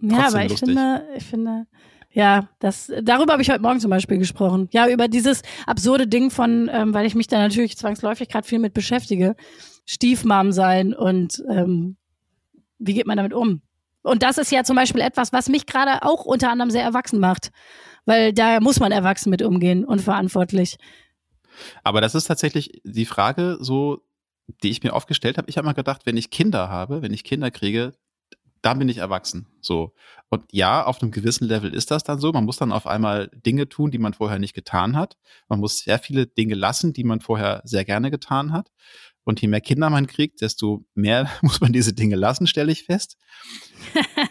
[0.00, 0.68] Ja, trotzdem aber ich lustig.
[0.68, 1.66] finde, ich finde,
[2.12, 4.68] ja, das, darüber habe ich heute Morgen zum Beispiel gesprochen.
[4.72, 8.58] Ja, über dieses absurde Ding von, ähm, weil ich mich da natürlich zwangsläufig gerade viel
[8.58, 9.36] mit beschäftige,
[9.86, 11.96] Stiefmam sein und ähm,
[12.78, 13.62] wie geht man damit um?
[14.02, 17.20] Und das ist ja zum Beispiel etwas, was mich gerade auch unter anderem sehr erwachsen
[17.20, 17.50] macht,
[18.06, 20.78] weil da muss man erwachsen mit umgehen und verantwortlich.
[21.84, 24.02] Aber das ist tatsächlich die Frage, so,
[24.62, 25.48] die ich mir oft gestellt habe.
[25.50, 27.92] Ich habe mal gedacht, wenn ich Kinder habe, wenn ich Kinder kriege,
[28.62, 29.46] dann bin ich erwachsen.
[29.60, 29.94] So.
[30.28, 32.32] Und ja, auf einem gewissen Level ist das dann so.
[32.32, 35.16] Man muss dann auf einmal Dinge tun, die man vorher nicht getan hat.
[35.48, 38.70] Man muss sehr viele Dinge lassen, die man vorher sehr gerne getan hat.
[39.24, 42.84] Und je mehr Kinder man kriegt, desto mehr muss man diese Dinge lassen, stelle ich
[42.84, 43.16] fest.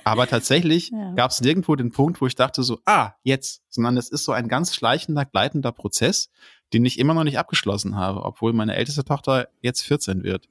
[0.04, 1.14] Aber tatsächlich ja.
[1.14, 4.32] gab es nirgendwo den Punkt, wo ich dachte so, ah, jetzt, sondern es ist so
[4.32, 6.30] ein ganz schleichender, gleitender Prozess,
[6.74, 10.48] den ich immer noch nicht abgeschlossen habe, obwohl meine älteste Tochter jetzt 14 wird.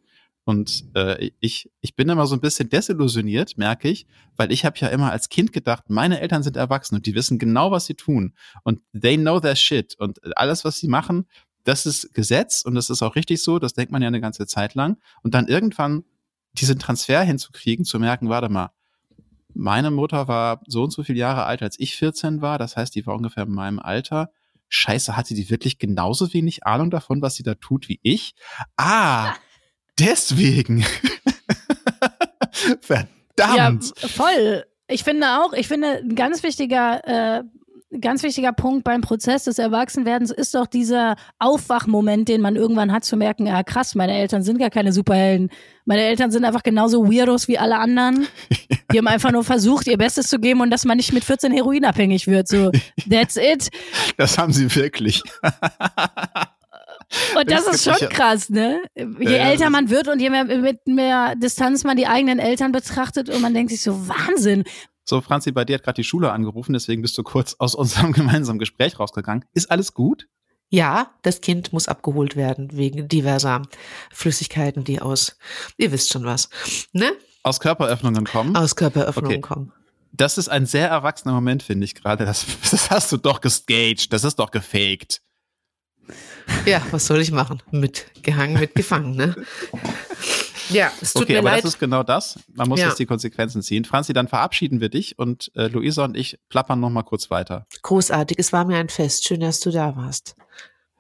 [0.49, 4.79] Und äh, ich, ich bin immer so ein bisschen desillusioniert, merke ich, weil ich habe
[4.79, 7.93] ja immer als Kind gedacht, meine Eltern sind erwachsen und die wissen genau, was sie
[7.93, 8.33] tun.
[8.63, 9.95] Und they know their shit.
[9.99, 11.27] Und alles, was sie machen,
[11.65, 14.47] das ist Gesetz und das ist auch richtig so, das denkt man ja eine ganze
[14.47, 14.97] Zeit lang.
[15.23, 16.05] Und dann irgendwann
[16.55, 18.71] diesen Transfer hinzukriegen, zu merken, warte mal,
[19.53, 22.95] meine Mutter war so und so viele Jahre alt, als ich 14 war, das heißt,
[22.95, 24.31] die war ungefähr in meinem Alter.
[24.71, 28.35] Scheiße, hatte die wirklich genauso wenig Ahnung davon, was sie da tut wie ich?
[28.79, 29.35] Ah,
[29.99, 30.85] deswegen.
[32.81, 33.93] Verdammt.
[34.01, 34.65] Ja, voll.
[34.89, 37.43] Ich finde auch, ich finde, ein ganz wichtiger, äh,
[38.01, 43.05] ganz wichtiger Punkt beim Prozess des Erwachsenwerdens ist doch dieser Aufwachmoment, den man irgendwann hat,
[43.05, 45.51] zu merken, ja krass, meine Eltern sind gar keine Superhelden.
[45.85, 48.27] Meine Eltern sind einfach genauso Weirdos wie alle anderen.
[48.93, 51.53] Die haben einfach nur versucht, ihr Bestes zu geben und dass man nicht mit 14
[51.53, 52.49] heroinabhängig wird.
[52.49, 52.71] So,
[53.11, 53.69] that's it.
[54.17, 55.23] Das haben sie wirklich.
[57.37, 58.83] Und das ist schon krass, ne?
[58.95, 62.73] Je ja, älter man wird und je mehr mit mehr Distanz man die eigenen Eltern
[62.73, 64.65] betrachtet und man denkt sich so, Wahnsinn.
[65.05, 68.13] So, Franzi, bei dir hat gerade die Schule angerufen, deswegen bist du kurz aus unserem
[68.15, 69.45] gemeinsamen Gespräch rausgegangen.
[69.55, 70.29] Ist alles gut?
[70.71, 73.63] Ja, das Kind muss abgeholt werden wegen diverser
[74.13, 75.39] Flüssigkeiten, die aus,
[75.79, 76.51] ihr wisst schon was,
[76.93, 77.11] ne?
[77.43, 78.55] Aus Körperöffnungen kommen?
[78.55, 79.41] Aus Körperöffnungen okay.
[79.41, 79.73] kommen.
[80.13, 82.27] Das ist ein sehr erwachsener Moment, finde ich gerade.
[82.27, 84.13] Das, das hast du doch gestaged.
[84.13, 85.23] Das ist doch gefaked.
[86.67, 87.63] Ja, was soll ich machen?
[87.71, 89.35] Mitgehangen, mitgefangen, ne?
[90.71, 91.65] Ja, es tut okay, mir aber leid.
[91.65, 92.39] das ist genau das.
[92.55, 92.89] Man muss ja.
[92.89, 93.85] jetzt die Konsequenzen ziehen.
[93.85, 97.67] Franzi, dann verabschieden wir dich und äh, Luisa und ich plappern noch mal kurz weiter.
[97.83, 99.27] Großartig, es war mir ein Fest.
[99.27, 100.37] Schön, dass du da warst.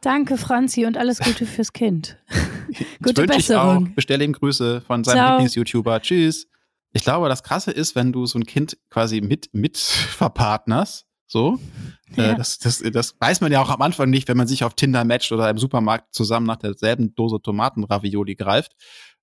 [0.00, 2.16] Danke, Franzi, und alles Gute fürs Kind.
[3.02, 3.84] Gute Besserung.
[3.86, 3.94] Ich auch.
[3.96, 6.00] Bestelle ihm Grüße von seinem Lieblings-YouTuber.
[6.00, 6.46] Tschüss.
[6.92, 11.60] Ich glaube, das Krasse ist, wenn du so ein Kind quasi mit, mit verpartnerst, so.
[12.16, 12.32] Äh, ja.
[12.32, 14.74] Äh, das, das, das weiß man ja auch am Anfang nicht, wenn man sich auf
[14.74, 18.72] Tinder matcht oder im Supermarkt zusammen nach derselben Dose Tomatenravioli greift,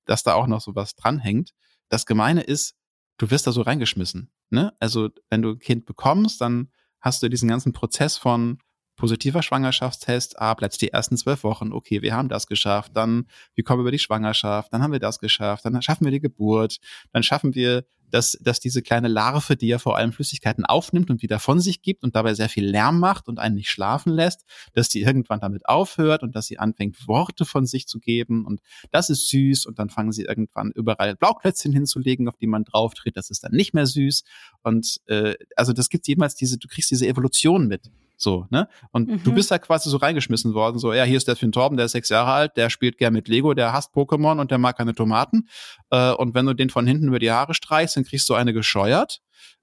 [0.05, 1.51] dass da auch noch so was dranhängt.
[1.89, 2.75] Das Gemeine ist,
[3.17, 4.31] du wirst da so reingeschmissen.
[4.49, 4.73] Ne?
[4.79, 6.69] Also, wenn du ein Kind bekommst, dann
[7.01, 8.59] hast du diesen ganzen Prozess von
[8.95, 13.63] positiver Schwangerschaftstest, ah, bleibt die ersten zwölf Wochen, okay, wir haben das geschafft, dann, wir
[13.63, 16.77] kommen über die Schwangerschaft, dann haben wir das geschafft, dann schaffen wir die Geburt,
[17.11, 21.21] dann schaffen wir, dass, dass diese kleine Larve, die ja vor allem Flüssigkeiten aufnimmt und
[21.21, 24.45] wieder von sich gibt und dabei sehr viel Lärm macht und einen nicht schlafen lässt,
[24.73, 28.61] dass die irgendwann damit aufhört und dass sie anfängt, Worte von sich zu geben und
[28.91, 32.93] das ist süß und dann fangen sie irgendwann überall Blauklötzchen hinzulegen, auf die man drauf
[32.93, 34.23] tritt, das ist dann nicht mehr süß
[34.63, 37.91] und äh, also das gibt jemals diese, du kriegst diese Evolution mit.
[38.17, 38.67] So, ne?
[38.91, 39.23] Und mhm.
[39.23, 41.87] du bist da quasi so reingeschmissen worden, so, ja, hier ist der Finn Torben, der
[41.87, 44.77] ist sechs Jahre alt, der spielt gern mit Lego, der hasst Pokémon und der mag
[44.77, 45.47] keine Tomaten.
[45.89, 48.53] Äh, und wenn du den von hinten über die Haare streichst, dann kriegst du eine
[48.53, 49.21] gescheuert.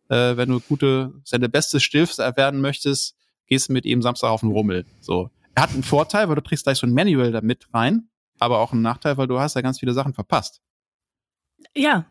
[0.08, 4.40] Äh, wenn du gute, seine beste Stilf werden möchtest, gehst du mit ihm Samstag auf
[4.40, 4.84] den Rummel.
[5.00, 5.30] So.
[5.54, 8.58] Er hat einen Vorteil, weil du kriegst gleich so ein Manual da mit rein, aber
[8.58, 10.60] auch einen Nachteil, weil du hast ja ganz viele Sachen verpasst.
[11.74, 12.06] Ja,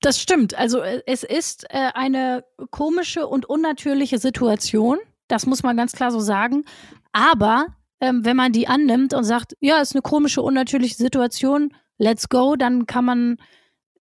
[0.00, 0.54] das stimmt.
[0.54, 4.98] Also äh, es ist äh, eine komische und unnatürliche Situation
[5.30, 6.64] das muss man ganz klar so sagen.
[7.12, 7.66] Aber
[8.00, 12.56] ähm, wenn man die annimmt und sagt, ja, ist eine komische, unnatürliche Situation, let's go,
[12.56, 13.36] dann kann man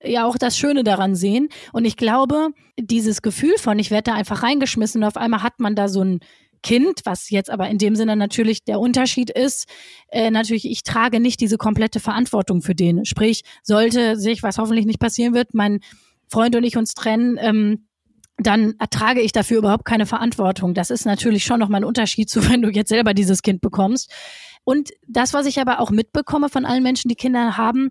[0.03, 1.49] ja auch das Schöne daran sehen.
[1.73, 2.49] Und ich glaube,
[2.79, 6.03] dieses Gefühl von, ich werde da einfach reingeschmissen und auf einmal hat man da so
[6.03, 6.19] ein
[6.63, 9.67] Kind, was jetzt aber in dem Sinne natürlich der Unterschied ist,
[10.09, 13.05] äh, natürlich, ich trage nicht diese komplette Verantwortung für den.
[13.05, 15.79] Sprich, sollte sich, was hoffentlich nicht passieren wird, mein
[16.29, 17.86] Freund und ich uns trennen, ähm,
[18.37, 20.73] dann ertrage ich dafür überhaupt keine Verantwortung.
[20.73, 24.11] Das ist natürlich schon nochmal ein Unterschied zu, wenn du jetzt selber dieses Kind bekommst.
[24.63, 27.89] Und das, was ich aber auch mitbekomme von allen Menschen, die Kinder haben,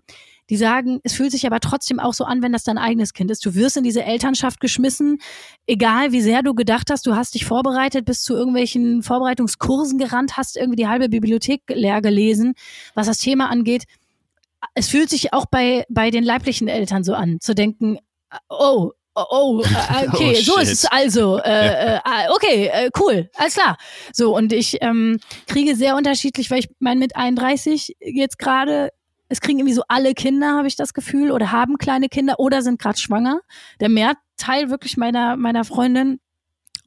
[0.49, 3.31] die sagen, es fühlt sich aber trotzdem auch so an, wenn das dein eigenes Kind
[3.31, 3.45] ist.
[3.45, 5.17] Du wirst in diese Elternschaft geschmissen,
[5.65, 10.37] egal wie sehr du gedacht hast, du hast dich vorbereitet, bist zu irgendwelchen Vorbereitungskursen gerannt,
[10.37, 12.53] hast irgendwie die halbe Bibliothek leer gelesen,
[12.93, 13.85] was das Thema angeht.
[14.75, 17.97] Es fühlt sich auch bei, bei den leiblichen Eltern so an, zu denken,
[18.49, 21.37] oh, oh, oh äh, okay, oh, so ist es also.
[21.39, 23.77] Äh, äh, ah, okay, äh, cool, alles klar.
[24.13, 28.91] So, und ich ähm, kriege sehr unterschiedlich, weil ich meine, mit 31 jetzt gerade,
[29.29, 32.61] es kriegen irgendwie so alle Kinder, habe ich das Gefühl, oder haben kleine Kinder oder
[32.61, 33.41] sind gerade schwanger.
[33.79, 36.19] Der Mehrteil wirklich meiner, meiner Freundin.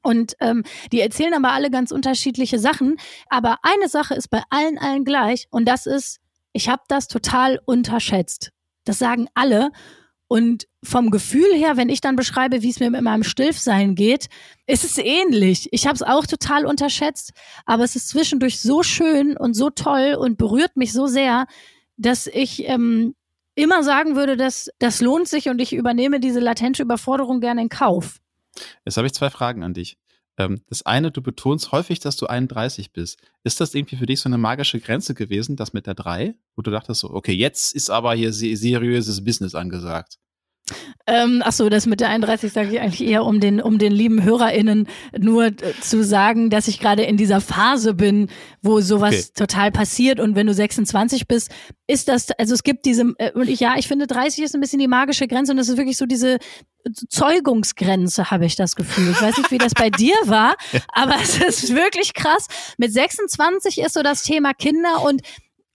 [0.02, 2.96] Und ähm, die erzählen aber alle ganz unterschiedliche Sachen.
[3.28, 6.20] Aber eine Sache ist bei allen allen gleich und das ist,
[6.52, 8.50] ich habe das total unterschätzt.
[8.84, 9.70] Das sagen alle.
[10.32, 14.28] Und vom Gefühl her, wenn ich dann beschreibe, wie es mir mit meinem Stilfsein geht,
[14.64, 15.68] ist es ähnlich.
[15.72, 17.32] Ich habe es auch total unterschätzt,
[17.66, 21.46] aber es ist zwischendurch so schön und so toll und berührt mich so sehr,
[21.96, 23.16] dass ich ähm,
[23.56, 27.68] immer sagen würde, dass das lohnt sich und ich übernehme diese latente Überforderung gerne in
[27.68, 28.18] Kauf.
[28.84, 29.98] Jetzt habe ich zwei Fragen an dich.
[30.40, 33.20] Ähm, das eine, du betonst häufig, dass du 31 bist.
[33.44, 36.34] Ist das irgendwie für dich so eine magische Grenze gewesen, das mit der 3?
[36.56, 40.18] Wo du dachtest so, okay, jetzt ist aber hier seriöses Business angesagt.
[41.06, 43.92] Ähm, ach so, das mit der 31 sage ich eigentlich eher, um den, um den
[43.92, 44.86] lieben HörerInnen
[45.18, 48.28] nur äh, zu sagen, dass ich gerade in dieser Phase bin,
[48.62, 49.32] wo sowas okay.
[49.34, 50.20] total passiert.
[50.20, 51.50] Und wenn du 26 bist,
[51.88, 54.60] ist das, also es gibt diese, äh, und ich, ja, ich finde 30 ist ein
[54.60, 56.38] bisschen die magische Grenze und das ist wirklich so diese
[57.08, 59.10] Zeugungsgrenze, habe ich das Gefühl.
[59.10, 60.54] Ich weiß nicht, wie das bei dir war,
[60.92, 62.46] aber es ist wirklich krass.
[62.78, 65.22] Mit 26 ist so das Thema Kinder und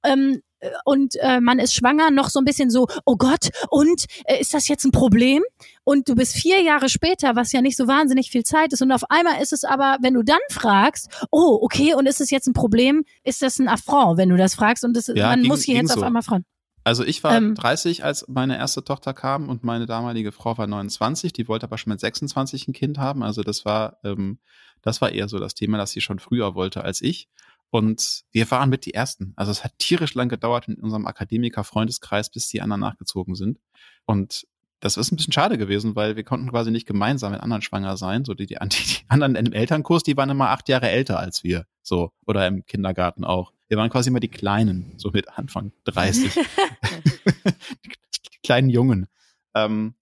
[0.04, 0.42] ähm,
[0.84, 4.54] und äh, man ist schwanger, noch so ein bisschen so, oh Gott, und äh, ist
[4.54, 5.44] das jetzt ein Problem?
[5.84, 8.82] Und du bist vier Jahre später, was ja nicht so wahnsinnig viel Zeit ist.
[8.82, 12.32] Und auf einmal ist es aber, wenn du dann fragst, oh, okay, und ist es
[12.32, 13.06] jetzt ein Problem?
[13.24, 14.84] Ist das ein Affront, wenn du das fragst?
[14.84, 16.00] Und das, ja, man ging, muss hier jetzt so.
[16.00, 16.46] auf einmal fragen.
[16.86, 20.68] Also ich war ähm, 30, als meine erste Tochter kam und meine damalige Frau war
[20.68, 21.34] 29.
[21.34, 23.24] Die wollte aber schon mit 26 ein Kind haben.
[23.24, 24.38] Also das war, ähm,
[24.84, 27.28] das war eher so das Thema, dass sie schon früher wollte als ich.
[27.76, 29.34] Und wir waren mit die Ersten.
[29.36, 33.60] Also es hat tierisch lang gedauert in unserem Akademiker-Freundeskreis, bis die anderen nachgezogen sind.
[34.06, 34.48] Und
[34.80, 37.98] das ist ein bisschen schade gewesen, weil wir konnten quasi nicht gemeinsam mit anderen schwanger
[37.98, 38.24] sein.
[38.24, 41.66] So die, die, die anderen im Elternkurs, die waren immer acht Jahre älter als wir.
[41.82, 42.14] So.
[42.26, 43.52] Oder im Kindergarten auch.
[43.68, 46.34] Wir waren quasi immer die Kleinen, so mit Anfang 30.
[47.44, 49.08] die kleinen Jungen.
[49.54, 49.96] Ähm,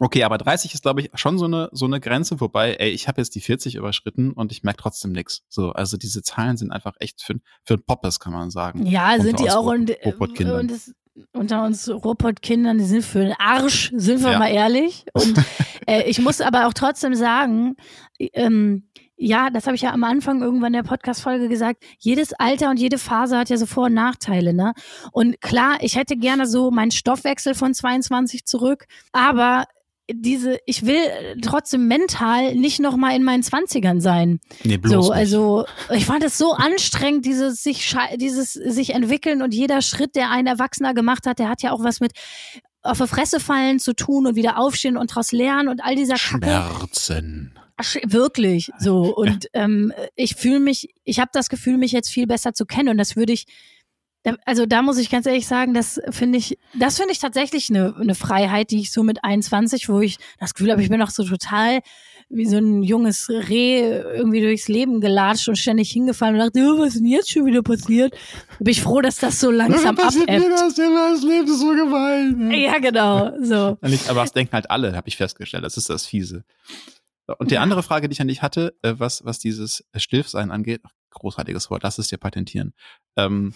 [0.00, 3.08] Okay, aber 30 ist, glaube ich, schon so eine, so eine Grenze, wobei, ey, ich
[3.08, 5.42] habe jetzt die 40 überschritten und ich merke trotzdem nichts.
[5.48, 7.34] So, also diese Zahlen sind einfach echt für,
[7.64, 8.86] für Poppes, kann man sagen.
[8.86, 10.92] Ja, sind die auch und, und das,
[11.32, 14.38] unter uns Robot-Kindern, die sind für den Arsch, sind wir ja.
[14.38, 15.04] mal ehrlich.
[15.12, 15.42] Und
[15.86, 17.74] äh, ich muss aber auch trotzdem sagen,
[18.18, 21.82] ähm, ja, das habe ich ja am Anfang irgendwann der Podcast-Folge gesagt.
[21.98, 24.74] Jedes Alter und jede Phase hat ja so Vor- und Nachteile, ne?
[25.10, 29.64] Und klar, ich hätte gerne so meinen Stoffwechsel von 22 zurück, aber
[30.10, 31.00] diese, ich will
[31.42, 34.40] trotzdem mental nicht noch mal in meinen Zwanzigern sein.
[34.64, 39.52] Nee, bloß so, also ich fand es so anstrengend, dieses sich, dieses sich entwickeln und
[39.52, 42.12] jeder Schritt, der ein Erwachsener gemacht hat, der hat ja auch was mit
[42.82, 46.16] auf der Fresse fallen zu tun und wieder aufstehen und daraus lernen und all dieser
[46.16, 47.58] Schmerzen.
[48.04, 49.14] Wirklich so.
[49.14, 52.88] Und ähm, ich fühle mich, ich habe das Gefühl, mich jetzt viel besser zu kennen.
[52.88, 53.46] Und das würde ich,
[54.44, 57.94] also da muss ich ganz ehrlich sagen, das finde ich, das finde ich tatsächlich eine,
[57.96, 61.10] eine Freiheit, die ich so mit 21, wo ich das Gefühl habe, ich bin noch
[61.10, 61.80] so total
[62.30, 66.78] wie so ein junges Reh irgendwie durchs Leben gelatscht und ständig hingefallen und dachte, oh,
[66.78, 68.14] was ist denn jetzt schon wieder passiert?
[68.58, 70.28] Bin ich froh, dass das so langsam abebbt.
[70.28, 72.48] Das, das Leben ist so gemein.
[72.48, 72.64] Ne?
[72.64, 73.78] Ja, genau, so.
[73.80, 75.64] Aber das denken halt alle, habe ich festgestellt.
[75.64, 76.44] Das ist das Fiese.
[77.38, 80.82] Und die andere Frage, die ich an dich hatte, äh, was, was dieses Stilfsein angeht,
[81.10, 82.74] großartiges Wort, lass es dir patentieren.
[83.16, 83.52] Ähm,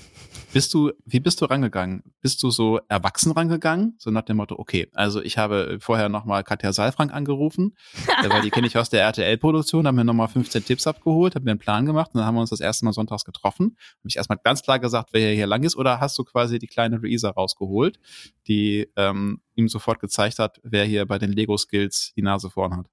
[0.53, 2.03] bist du, wie bist du rangegangen?
[2.20, 3.94] Bist du so erwachsen rangegangen?
[3.98, 7.76] So nach dem Motto, okay, also ich habe vorher nochmal Katja Saalfrank angerufen,
[8.22, 11.44] äh, weil die kenne ich aus der RTL-Produktion, haben mir nochmal 15 Tipps abgeholt, haben
[11.44, 13.76] mir einen Plan gemacht und dann haben wir uns das erste Mal sonntags getroffen.
[13.98, 16.66] Habe ich erstmal ganz klar gesagt, wer hier lang ist, oder hast du quasi die
[16.66, 18.00] kleine Luisa rausgeholt,
[18.48, 22.91] die ähm, ihm sofort gezeigt hat, wer hier bei den Lego-Skills die Nase vorn hat?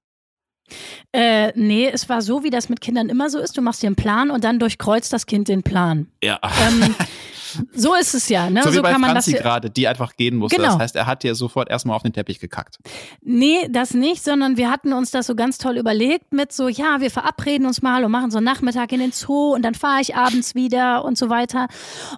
[1.12, 3.56] Äh, nee, es war so, wie das mit Kindern immer so ist.
[3.56, 6.06] Du machst dir einen Plan und dann durchkreuzt das Kind den Plan.
[6.22, 6.38] Ja.
[6.66, 6.94] Ähm,
[7.72, 8.48] so ist es ja.
[8.48, 8.62] Ne?
[8.62, 10.56] So wie so bei kann Franzi gerade, die einfach gehen musste.
[10.56, 10.68] Genau.
[10.68, 12.78] Das heißt, er hat dir sofort erstmal auf den Teppich gekackt.
[13.22, 17.00] Nee, das nicht, sondern wir hatten uns das so ganz toll überlegt mit so, ja,
[17.00, 20.00] wir verabreden uns mal und machen so einen Nachmittag in den Zoo und dann fahre
[20.00, 21.66] ich abends wieder und so weiter.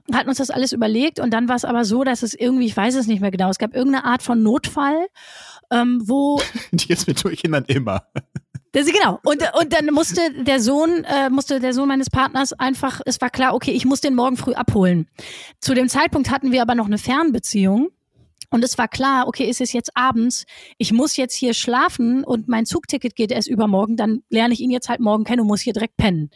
[0.07, 2.67] Und hatten uns das alles überlegt und dann war es aber so, dass es irgendwie,
[2.67, 5.07] ich weiß es nicht mehr genau, es gab irgendeine Art von Notfall
[5.73, 6.41] ähm, wo.
[6.73, 8.03] Die ist mit Kindern immer.
[8.73, 9.21] Das, genau.
[9.23, 13.29] Und, und dann musste der Sohn, äh, musste der Sohn meines Partners einfach, es war
[13.29, 15.09] klar, okay, ich muss den morgen früh abholen.
[15.61, 17.91] Zu dem Zeitpunkt hatten wir aber noch eine Fernbeziehung.
[18.51, 20.45] Und es war klar, okay, ist es jetzt abends,
[20.77, 24.71] ich muss jetzt hier schlafen und mein Zugticket geht erst übermorgen, dann lerne ich ihn
[24.71, 26.31] jetzt halt morgen kennen und muss hier direkt pennen.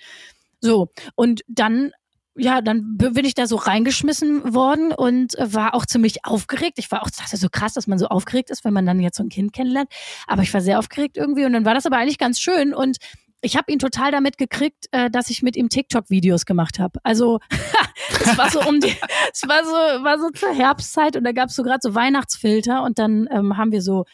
[0.60, 1.92] So, und dann
[2.36, 6.78] ja, dann bin ich da so reingeschmissen worden und war auch ziemlich aufgeregt.
[6.78, 9.16] Ich war auch, dachte so krass, dass man so aufgeregt ist, wenn man dann jetzt
[9.16, 9.90] so ein Kind kennenlernt.
[10.26, 12.98] Aber ich war sehr aufgeregt irgendwie und dann war das aber eigentlich ganz schön und
[13.42, 16.98] ich habe ihn total damit gekriegt, äh, dass ich mit ihm TikTok-Videos gemacht habe.
[17.02, 17.38] Also
[18.20, 18.94] es war so um die,
[19.32, 22.82] es war so, war so zur Herbstzeit und da gab es so gerade so Weihnachtsfilter
[22.82, 24.04] und dann ähm, haben wir so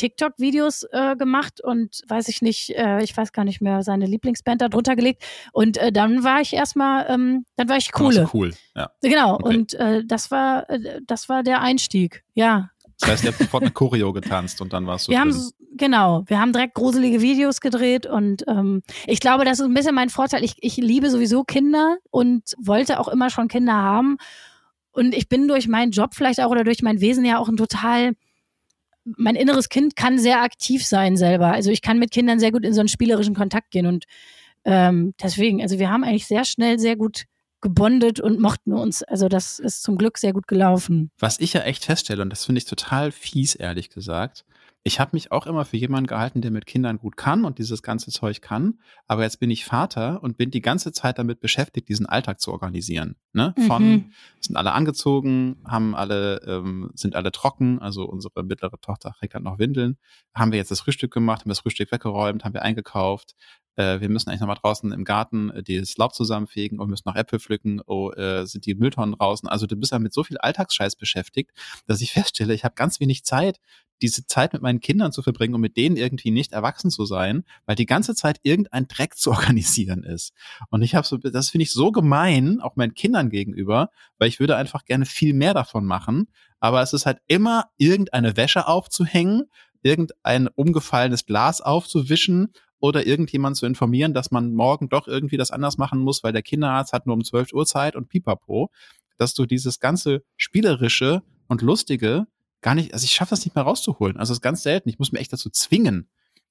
[0.00, 4.62] TikTok-Videos äh, gemacht und weiß ich nicht, äh, ich weiß gar nicht mehr, seine Lieblingsband
[4.62, 5.22] da drunter gelegt.
[5.52, 8.28] Und äh, dann war ich erstmal, ähm, dann war ich coole.
[8.32, 8.90] cool, ja.
[9.02, 9.56] Genau, okay.
[9.56, 12.70] und äh, das war, äh, das war der Einstieg, ja.
[12.98, 15.12] Das heißt, ihr habt sofort eine Choreo getanzt und dann warst du.
[15.12, 15.34] Wir drin.
[15.34, 19.74] haben genau, wir haben direkt gruselige Videos gedreht und ähm, ich glaube, das ist ein
[19.74, 20.44] bisschen mein Vorteil.
[20.44, 24.16] Ich, ich liebe sowieso Kinder und wollte auch immer schon Kinder haben.
[24.92, 27.56] Und ich bin durch meinen Job vielleicht auch oder durch mein Wesen ja auch ein
[27.56, 28.14] total
[29.04, 31.52] mein inneres Kind kann sehr aktiv sein selber.
[31.52, 34.04] Also ich kann mit Kindern sehr gut in so einen spielerischen Kontakt gehen und
[34.64, 37.24] ähm, deswegen, also wir haben eigentlich sehr schnell sehr gut
[37.60, 39.02] gebondet und mochten uns.
[39.02, 41.10] Also das ist zum Glück sehr gut gelaufen.
[41.18, 44.44] Was ich ja echt feststelle, und das finde ich total fies, ehrlich gesagt,
[44.82, 47.82] ich habe mich auch immer für jemanden gehalten, der mit Kindern gut kann und dieses
[47.82, 48.78] ganze Zeug kann.
[49.06, 52.50] Aber jetzt bin ich Vater und bin die ganze Zeit damit beschäftigt, diesen Alltag zu
[52.50, 53.16] organisieren.
[53.34, 53.54] Ne?
[53.66, 54.12] Von mhm.
[54.40, 57.78] sind alle angezogen, haben alle, ähm, sind alle trocken.
[57.78, 59.98] Also unsere mittlere Tochter trägt halt noch Windeln.
[60.34, 63.34] Haben wir jetzt das Frühstück gemacht, haben das Frühstück weggeräumt, haben wir eingekauft.
[63.76, 67.16] Äh, wir müssen eigentlich nochmal draußen im Garten äh, das Laub zusammenfegen und müssen noch
[67.16, 67.80] Äpfel pflücken.
[67.86, 69.48] Oh, äh, sind die Mülltonnen draußen?
[69.48, 71.52] Also du bist ja mit so viel Alltagsscheiß beschäftigt,
[71.86, 73.58] dass ich feststelle, ich habe ganz wenig Zeit,
[74.02, 77.44] diese Zeit mit meinen Kindern zu verbringen und mit denen irgendwie nicht erwachsen zu sein,
[77.66, 80.32] weil die ganze Zeit irgendein Dreck zu organisieren ist.
[80.70, 84.40] Und ich habe so, das finde ich so gemein, auch meinen Kindern gegenüber, weil ich
[84.40, 86.28] würde einfach gerne viel mehr davon machen.
[86.60, 89.44] Aber es ist halt immer irgendeine Wäsche aufzuhängen,
[89.82, 95.78] irgendein umgefallenes Glas aufzuwischen oder irgendjemand zu informieren, dass man morgen doch irgendwie das anders
[95.78, 98.70] machen muss, weil der Kinderarzt hat nur um 12 Uhr Zeit und pipapo,
[99.18, 102.26] dass du dieses ganze spielerische und lustige
[102.62, 104.16] gar nicht, also ich schaffe das nicht mehr rauszuholen.
[104.16, 104.88] Also das ist ganz selten.
[104.88, 106.08] Ich muss mir echt dazu zwingen.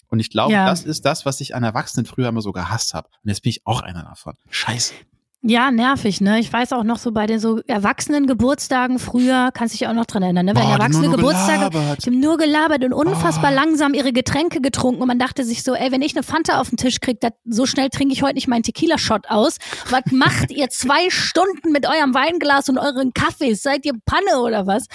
[0.07, 0.65] Und ich glaube, ja.
[0.65, 3.09] das ist das, was ich an Erwachsenen früher immer so gehasst habe.
[3.23, 4.35] Und jetzt bin ich auch einer davon.
[4.49, 4.93] Scheiße.
[5.41, 6.37] Ja, nervig, ne?
[6.39, 9.93] Ich weiß auch noch so bei den so erwachsenen Geburtstagen früher, kannst du dich auch
[9.93, 10.53] noch dran erinnern, ne?
[10.53, 13.55] Wenn oh, erwachsene Geburtstage, die haben nur gelabert und unfassbar oh.
[13.55, 16.69] langsam ihre Getränke getrunken und man dachte sich so, ey, wenn ich eine Fanta auf
[16.69, 19.59] den Tisch krieg, dat, so schnell trinke ich heute nicht meinen Tequila-Shot aus.
[19.89, 23.63] Was macht ihr zwei Stunden mit eurem Weinglas und euren Kaffees?
[23.63, 24.87] Seid ihr Panne oder was?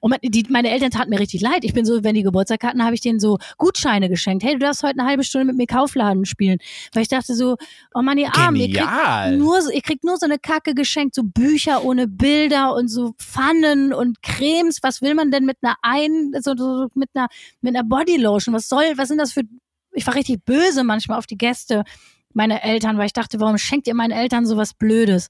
[0.00, 1.64] Und die, meine Eltern taten mir richtig leid.
[1.64, 4.42] Ich bin so, wenn die Geburtstag hatten, habe ich denen so Gutscheine geschenkt.
[4.42, 6.58] Hey, du darfst heute eine halbe Stunde mit mir Kaufladen spielen.
[6.92, 7.56] Weil ich dachte so,
[7.94, 11.22] oh Mann, ihr Armen, ihr kriegt, nur, ihr kriegt nur so eine Kacke geschenkt, so
[11.22, 14.78] Bücher ohne Bilder und so Pfannen und Cremes.
[14.82, 17.28] Was will man denn mit einer ein, so, so mit einer,
[17.60, 18.54] mit einer Bodylotion?
[18.54, 19.42] Was soll, was sind das für,
[19.92, 21.84] ich war richtig böse manchmal auf die Gäste
[22.32, 25.28] meine Eltern, weil ich dachte, warum schenkt ihr meinen Eltern sowas Blödes?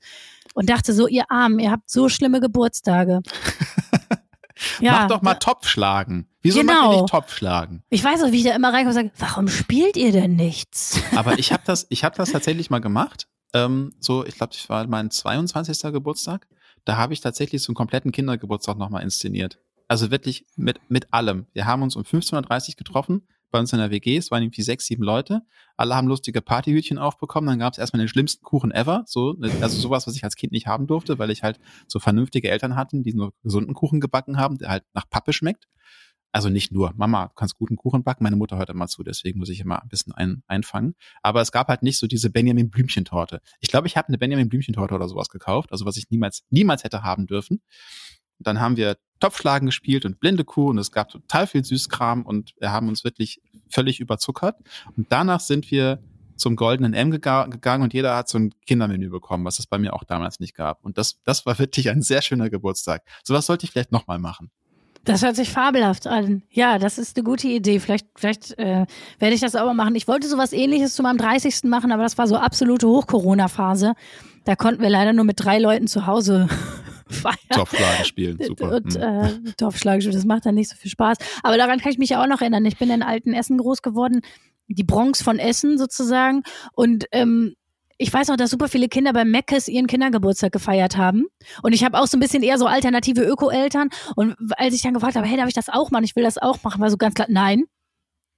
[0.55, 3.21] Und dachte so, ihr Armen, ihr habt so schlimme Geburtstage.
[4.81, 6.29] Ja, Mach doch mal Topf schlagen.
[6.43, 6.73] Wieso genau.
[6.73, 7.83] macht ihr nicht Topf schlagen?
[7.91, 11.01] Ich weiß auch, wie ich da immer reinkomme und sage, warum spielt ihr denn nichts?
[11.17, 13.29] Aber ich habe das, ich habe das tatsächlich mal gemacht.
[13.53, 15.93] Ähm, so, ich glaube, ich war mein 22.
[15.93, 16.47] Geburtstag.
[16.85, 19.59] Da habe ich tatsächlich so einen kompletten Kindergeburtstag nochmal inszeniert.
[19.89, 21.47] Also wirklich mit, mit allem.
[21.53, 24.17] Wir haben uns um 15.30 Uhr getroffen, bei uns in der WG.
[24.17, 25.43] Es waren irgendwie sechs, sieben Leute.
[25.77, 27.49] Alle haben lustige Partyhütchen aufbekommen.
[27.49, 29.05] Dann gab es erstmal den schlimmsten Kuchen ever.
[29.07, 32.51] So, also sowas, was ich als Kind nicht haben durfte, weil ich halt so vernünftige
[32.51, 35.67] Eltern hatten, die nur gesunden Kuchen gebacken haben, der halt nach Pappe schmeckt.
[36.33, 39.41] Also nicht nur, Mama, du kannst guten Kuchen backen, meine Mutter hört immer zu, deswegen
[39.41, 40.95] muss ich immer ein bisschen ein, einfangen.
[41.23, 43.41] Aber es gab halt nicht so diese Benjamin Blümchentorte.
[43.59, 46.85] Ich glaube, ich habe eine Benjamin Blümchentorte oder sowas gekauft, also was ich niemals, niemals
[46.85, 47.63] hätte haben dürfen.
[48.47, 52.55] Dann haben wir Topfschlagen gespielt und blinde Kuh und es gab total viel Süßkram und
[52.59, 54.57] wir haben uns wirklich völlig überzuckert.
[54.97, 56.03] Und danach sind wir
[56.37, 59.93] zum goldenen M gegangen und jeder hat so ein Kindermenü bekommen, was es bei mir
[59.93, 60.83] auch damals nicht gab.
[60.85, 63.05] Und das, das war wirklich ein sehr schöner Geburtstag.
[63.23, 64.51] Sowas sollte ich vielleicht nochmal machen.
[65.05, 66.43] Das hört sich fabelhaft an.
[66.51, 67.81] Ja, das ist eine gute Idee.
[67.81, 68.87] Vielleicht, vielleicht äh,
[69.19, 69.95] werde ich das auch mal machen.
[69.95, 71.65] Ich wollte sowas ähnliches zu meinem 30.
[71.65, 73.95] machen, aber das war so absolute Hoch-Corona-Phase.
[74.45, 76.49] Da konnten wir leider nur mit drei Leuten zu Hause
[77.09, 77.37] feiern.
[77.51, 78.77] Dorfschlagen spielen, super.
[78.77, 79.03] Und mhm.
[79.03, 81.17] äh, Dorfschlagen spielen, das macht dann nicht so viel Spaß.
[81.43, 82.65] Aber daran kann ich mich ja auch noch erinnern.
[82.67, 84.21] Ich bin in alten Essen groß geworden,
[84.69, 86.43] die Bronx von Essen sozusagen.
[86.75, 87.55] Und ähm,
[88.01, 91.27] ich weiß noch, dass super viele Kinder bei Meckes ihren Kindergeburtstag gefeiert haben.
[91.63, 93.91] Und ich habe auch so ein bisschen eher so alternative Öko-Eltern.
[94.17, 96.05] Und als ich dann gefragt habe, hey, darf ich das auch machen?
[96.05, 97.65] Ich will das auch machen, war so ganz klar, nein.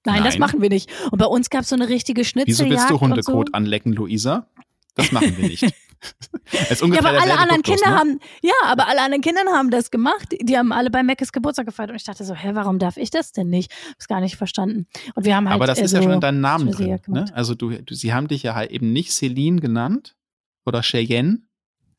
[0.04, 0.24] Nein, nein.
[0.24, 0.90] das machen wir nicht.
[1.12, 2.70] Und bei uns gab es so eine richtige Schnitzeljagd.
[2.70, 3.52] Wieso willst du Hundekot so.
[3.52, 4.48] anlecken, Luisa?
[4.96, 5.72] Das machen wir nicht.
[6.52, 7.96] ja, aber alle anderen Kinder ne?
[7.96, 10.34] haben, ja, aber alle anderen Kinder haben das gemacht.
[10.40, 13.10] Die haben alle bei Meckes Geburtstag gefeiert und ich dachte so, hä, warum darf ich
[13.10, 13.72] das denn nicht?
[13.92, 14.86] Hab's gar nicht verstanden.
[15.14, 15.56] Und wir haben halt.
[15.56, 16.98] Aber das äh, ist so ja schon in deinem Namen drin.
[17.06, 17.24] Ne?
[17.34, 20.16] Also du, du, sie haben dich ja halt eben nicht Celine genannt
[20.64, 21.42] oder Cheyenne.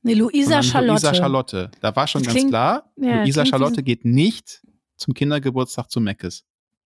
[0.01, 0.91] Nee, Luisa Charlotte.
[0.91, 1.71] Luisa Charlotte.
[1.79, 4.61] Da war schon das ganz klingt, klar, ja, Luisa Charlotte geht nicht
[4.97, 6.43] zum Kindergeburtstag zu Meckes.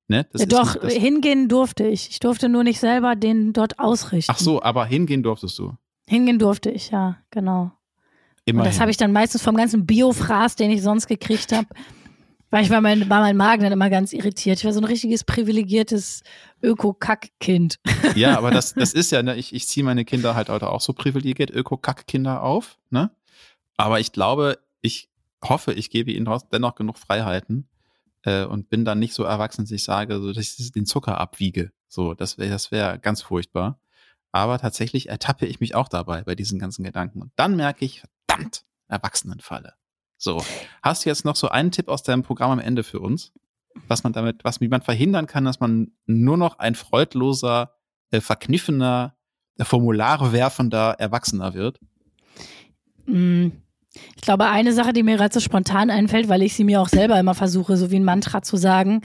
[0.07, 0.25] Ne?
[0.35, 2.09] Ja, doch, hingehen durfte ich.
[2.11, 4.31] Ich durfte nur nicht selber den dort ausrichten.
[4.33, 5.75] Ach so, aber hingehen durftest du.
[6.07, 7.71] Hingehen durfte ich, ja, genau.
[8.45, 8.61] Immerhin.
[8.61, 11.67] Und das habe ich dann meistens vom ganzen Biofraß, den ich sonst gekriegt habe.
[12.49, 14.59] Weil ich war mein, war mein Magen dann immer ganz irritiert.
[14.59, 16.23] Ich war so ein richtiges privilegiertes
[16.63, 17.79] Öko-Kack-Kind.
[18.15, 20.93] Ja, aber das, das ist ja, ne, ich, ich ziehe meine Kinder halt auch so
[20.93, 23.11] privilegiert Öko-Kack-Kinder auf, ne?
[23.75, 25.09] Aber ich glaube, ich
[25.43, 27.67] hoffe, ich gebe ihnen dennoch genug Freiheiten
[28.23, 31.19] äh, und bin dann nicht so erwachsen, dass ich sage, so, dass ich den Zucker
[31.19, 31.71] abwiege.
[31.89, 33.79] So, das wäre das wäre ganz furchtbar.
[34.31, 37.21] Aber tatsächlich ertappe ich mich auch dabei bei diesen ganzen Gedanken.
[37.21, 39.73] Und dann merke ich, verdammt, Erwachsenenfalle.
[40.17, 40.43] So,
[40.81, 43.33] hast du jetzt noch so einen Tipp aus deinem Programm am Ende für uns?
[43.87, 47.75] Was man damit, was wie man verhindern kann, dass man nur noch ein freudloser,
[48.09, 49.15] äh, verkniffener,
[49.57, 51.79] äh, Formulare werfender Erwachsener wird?
[53.05, 53.49] Mm.
[54.15, 56.89] Ich glaube, eine Sache, die mir gerade so spontan einfällt, weil ich sie mir auch
[56.89, 59.01] selber immer versuche, so wie ein Mantra zu sagen,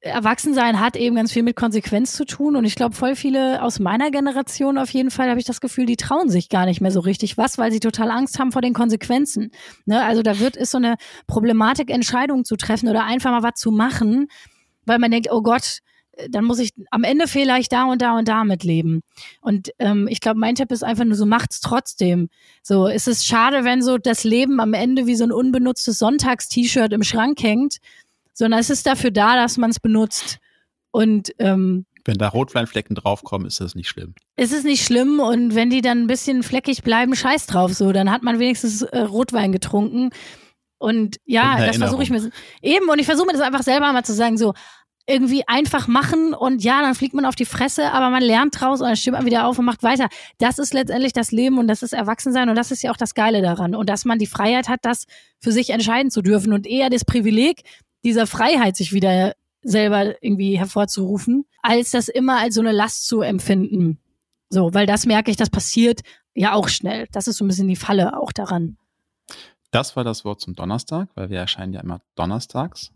[0.00, 2.56] Erwachsensein hat eben ganz viel mit Konsequenz zu tun.
[2.56, 5.86] Und ich glaube, voll viele aus meiner Generation auf jeden Fall habe ich das Gefühl,
[5.86, 8.62] die trauen sich gar nicht mehr so richtig was, weil sie total Angst haben vor
[8.62, 9.50] den Konsequenzen.
[9.86, 10.04] Ne?
[10.04, 13.70] Also da wird ist so eine Problematik, Entscheidungen zu treffen oder einfach mal was zu
[13.70, 14.28] machen,
[14.84, 15.78] weil man denkt, oh Gott,
[16.30, 19.02] dann muss ich am Ende vielleicht da und da und da mitleben.
[19.40, 22.28] Und ähm, ich glaube, mein Tipp ist einfach nur so, macht's trotzdem.
[22.62, 26.92] So, es ist schade, wenn so das Leben am Ende wie so ein unbenutztes Sonntagst-T-Shirt
[26.92, 27.78] im Schrank hängt,
[28.32, 30.38] sondern es ist dafür da, dass man es benutzt.
[30.90, 34.14] Und ähm, wenn da Rotweinflecken draufkommen, ist das nicht schlimm.
[34.36, 37.92] Ist es nicht schlimm und wenn die dann ein bisschen fleckig bleiben, scheiß drauf so,
[37.92, 40.10] dann hat man wenigstens äh, Rotwein getrunken.
[40.78, 43.90] Und ja, und das versuche ich mir eben und ich versuche mir das einfach selber
[43.92, 44.52] mal zu sagen, so,
[45.06, 48.80] irgendwie einfach machen und ja, dann fliegt man auf die Fresse, aber man lernt draus
[48.80, 50.08] und dann stimmt man wieder auf und macht weiter.
[50.38, 53.14] Das ist letztendlich das Leben und das ist Erwachsensein und das ist ja auch das
[53.14, 55.06] Geile daran und dass man die Freiheit hat, das
[55.40, 57.62] für sich entscheiden zu dürfen und eher das Privileg
[58.02, 63.20] dieser Freiheit sich wieder selber irgendwie hervorzurufen, als das immer als so eine Last zu
[63.20, 63.98] empfinden.
[64.48, 66.00] So, weil das merke ich, das passiert
[66.34, 67.08] ja auch schnell.
[67.12, 68.76] Das ist so ein bisschen die Falle auch daran.
[69.70, 72.93] Das war das Wort zum Donnerstag, weil wir erscheinen ja immer donnerstags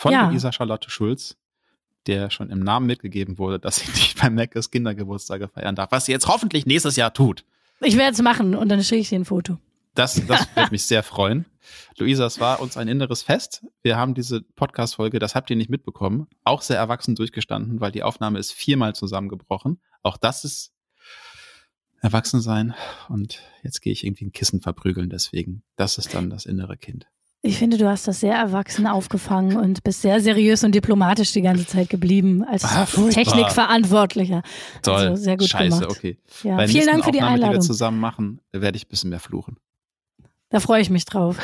[0.00, 0.28] von ja.
[0.28, 1.36] Luisa Charlotte Schulz,
[2.06, 6.06] der schon im Namen mitgegeben wurde, dass sie nicht beim Meckes Kindergeburtstage feiern darf, was
[6.06, 7.44] sie jetzt hoffentlich nächstes Jahr tut.
[7.80, 9.58] Ich werde es machen und dann schicke ich dir ein Foto.
[9.94, 11.44] Das, das wird mich sehr freuen.
[11.98, 13.66] Luisa, es war uns ein inneres Fest.
[13.82, 18.02] Wir haben diese Podcast-Folge, das habt ihr nicht mitbekommen, auch sehr erwachsen durchgestanden, weil die
[18.02, 19.80] Aufnahme ist viermal zusammengebrochen.
[20.02, 20.72] Auch das ist
[22.00, 22.74] Erwachsensein.
[23.10, 25.62] Und jetzt gehe ich irgendwie ein Kissen verprügeln, deswegen.
[25.76, 27.06] Das ist dann das innere Kind.
[27.42, 31.40] Ich finde, du hast das sehr erwachsen aufgefangen und bist sehr seriös und diplomatisch die
[31.40, 34.42] ganze Zeit geblieben als ah, Technikverantwortlicher.
[34.82, 34.94] Toll.
[34.94, 35.96] Also sehr gut Scheiße, gemacht.
[35.96, 36.18] okay.
[36.42, 36.56] Ja.
[36.56, 37.54] Bei Vielen Dank für die Einladung.
[37.54, 39.56] die wir zusammen machen, werde ich ein bisschen mehr fluchen.
[40.50, 41.38] Da freue ich mich drauf.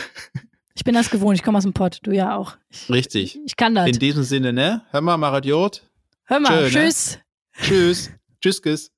[0.74, 2.58] Ich bin das gewohnt, ich komme aus dem Pott, du ja auch.
[2.68, 3.40] Ich, Richtig.
[3.46, 3.88] Ich kann das.
[3.88, 4.82] In diesem Sinne, ne?
[4.90, 5.82] Hör mal, Maradiot.
[6.24, 6.84] Hör mal, Tschö, ne?
[6.84, 7.16] tschüss.
[7.16, 7.62] Ne?
[7.62, 8.10] Tschüss.
[8.42, 8.92] Tschüss, Kiss.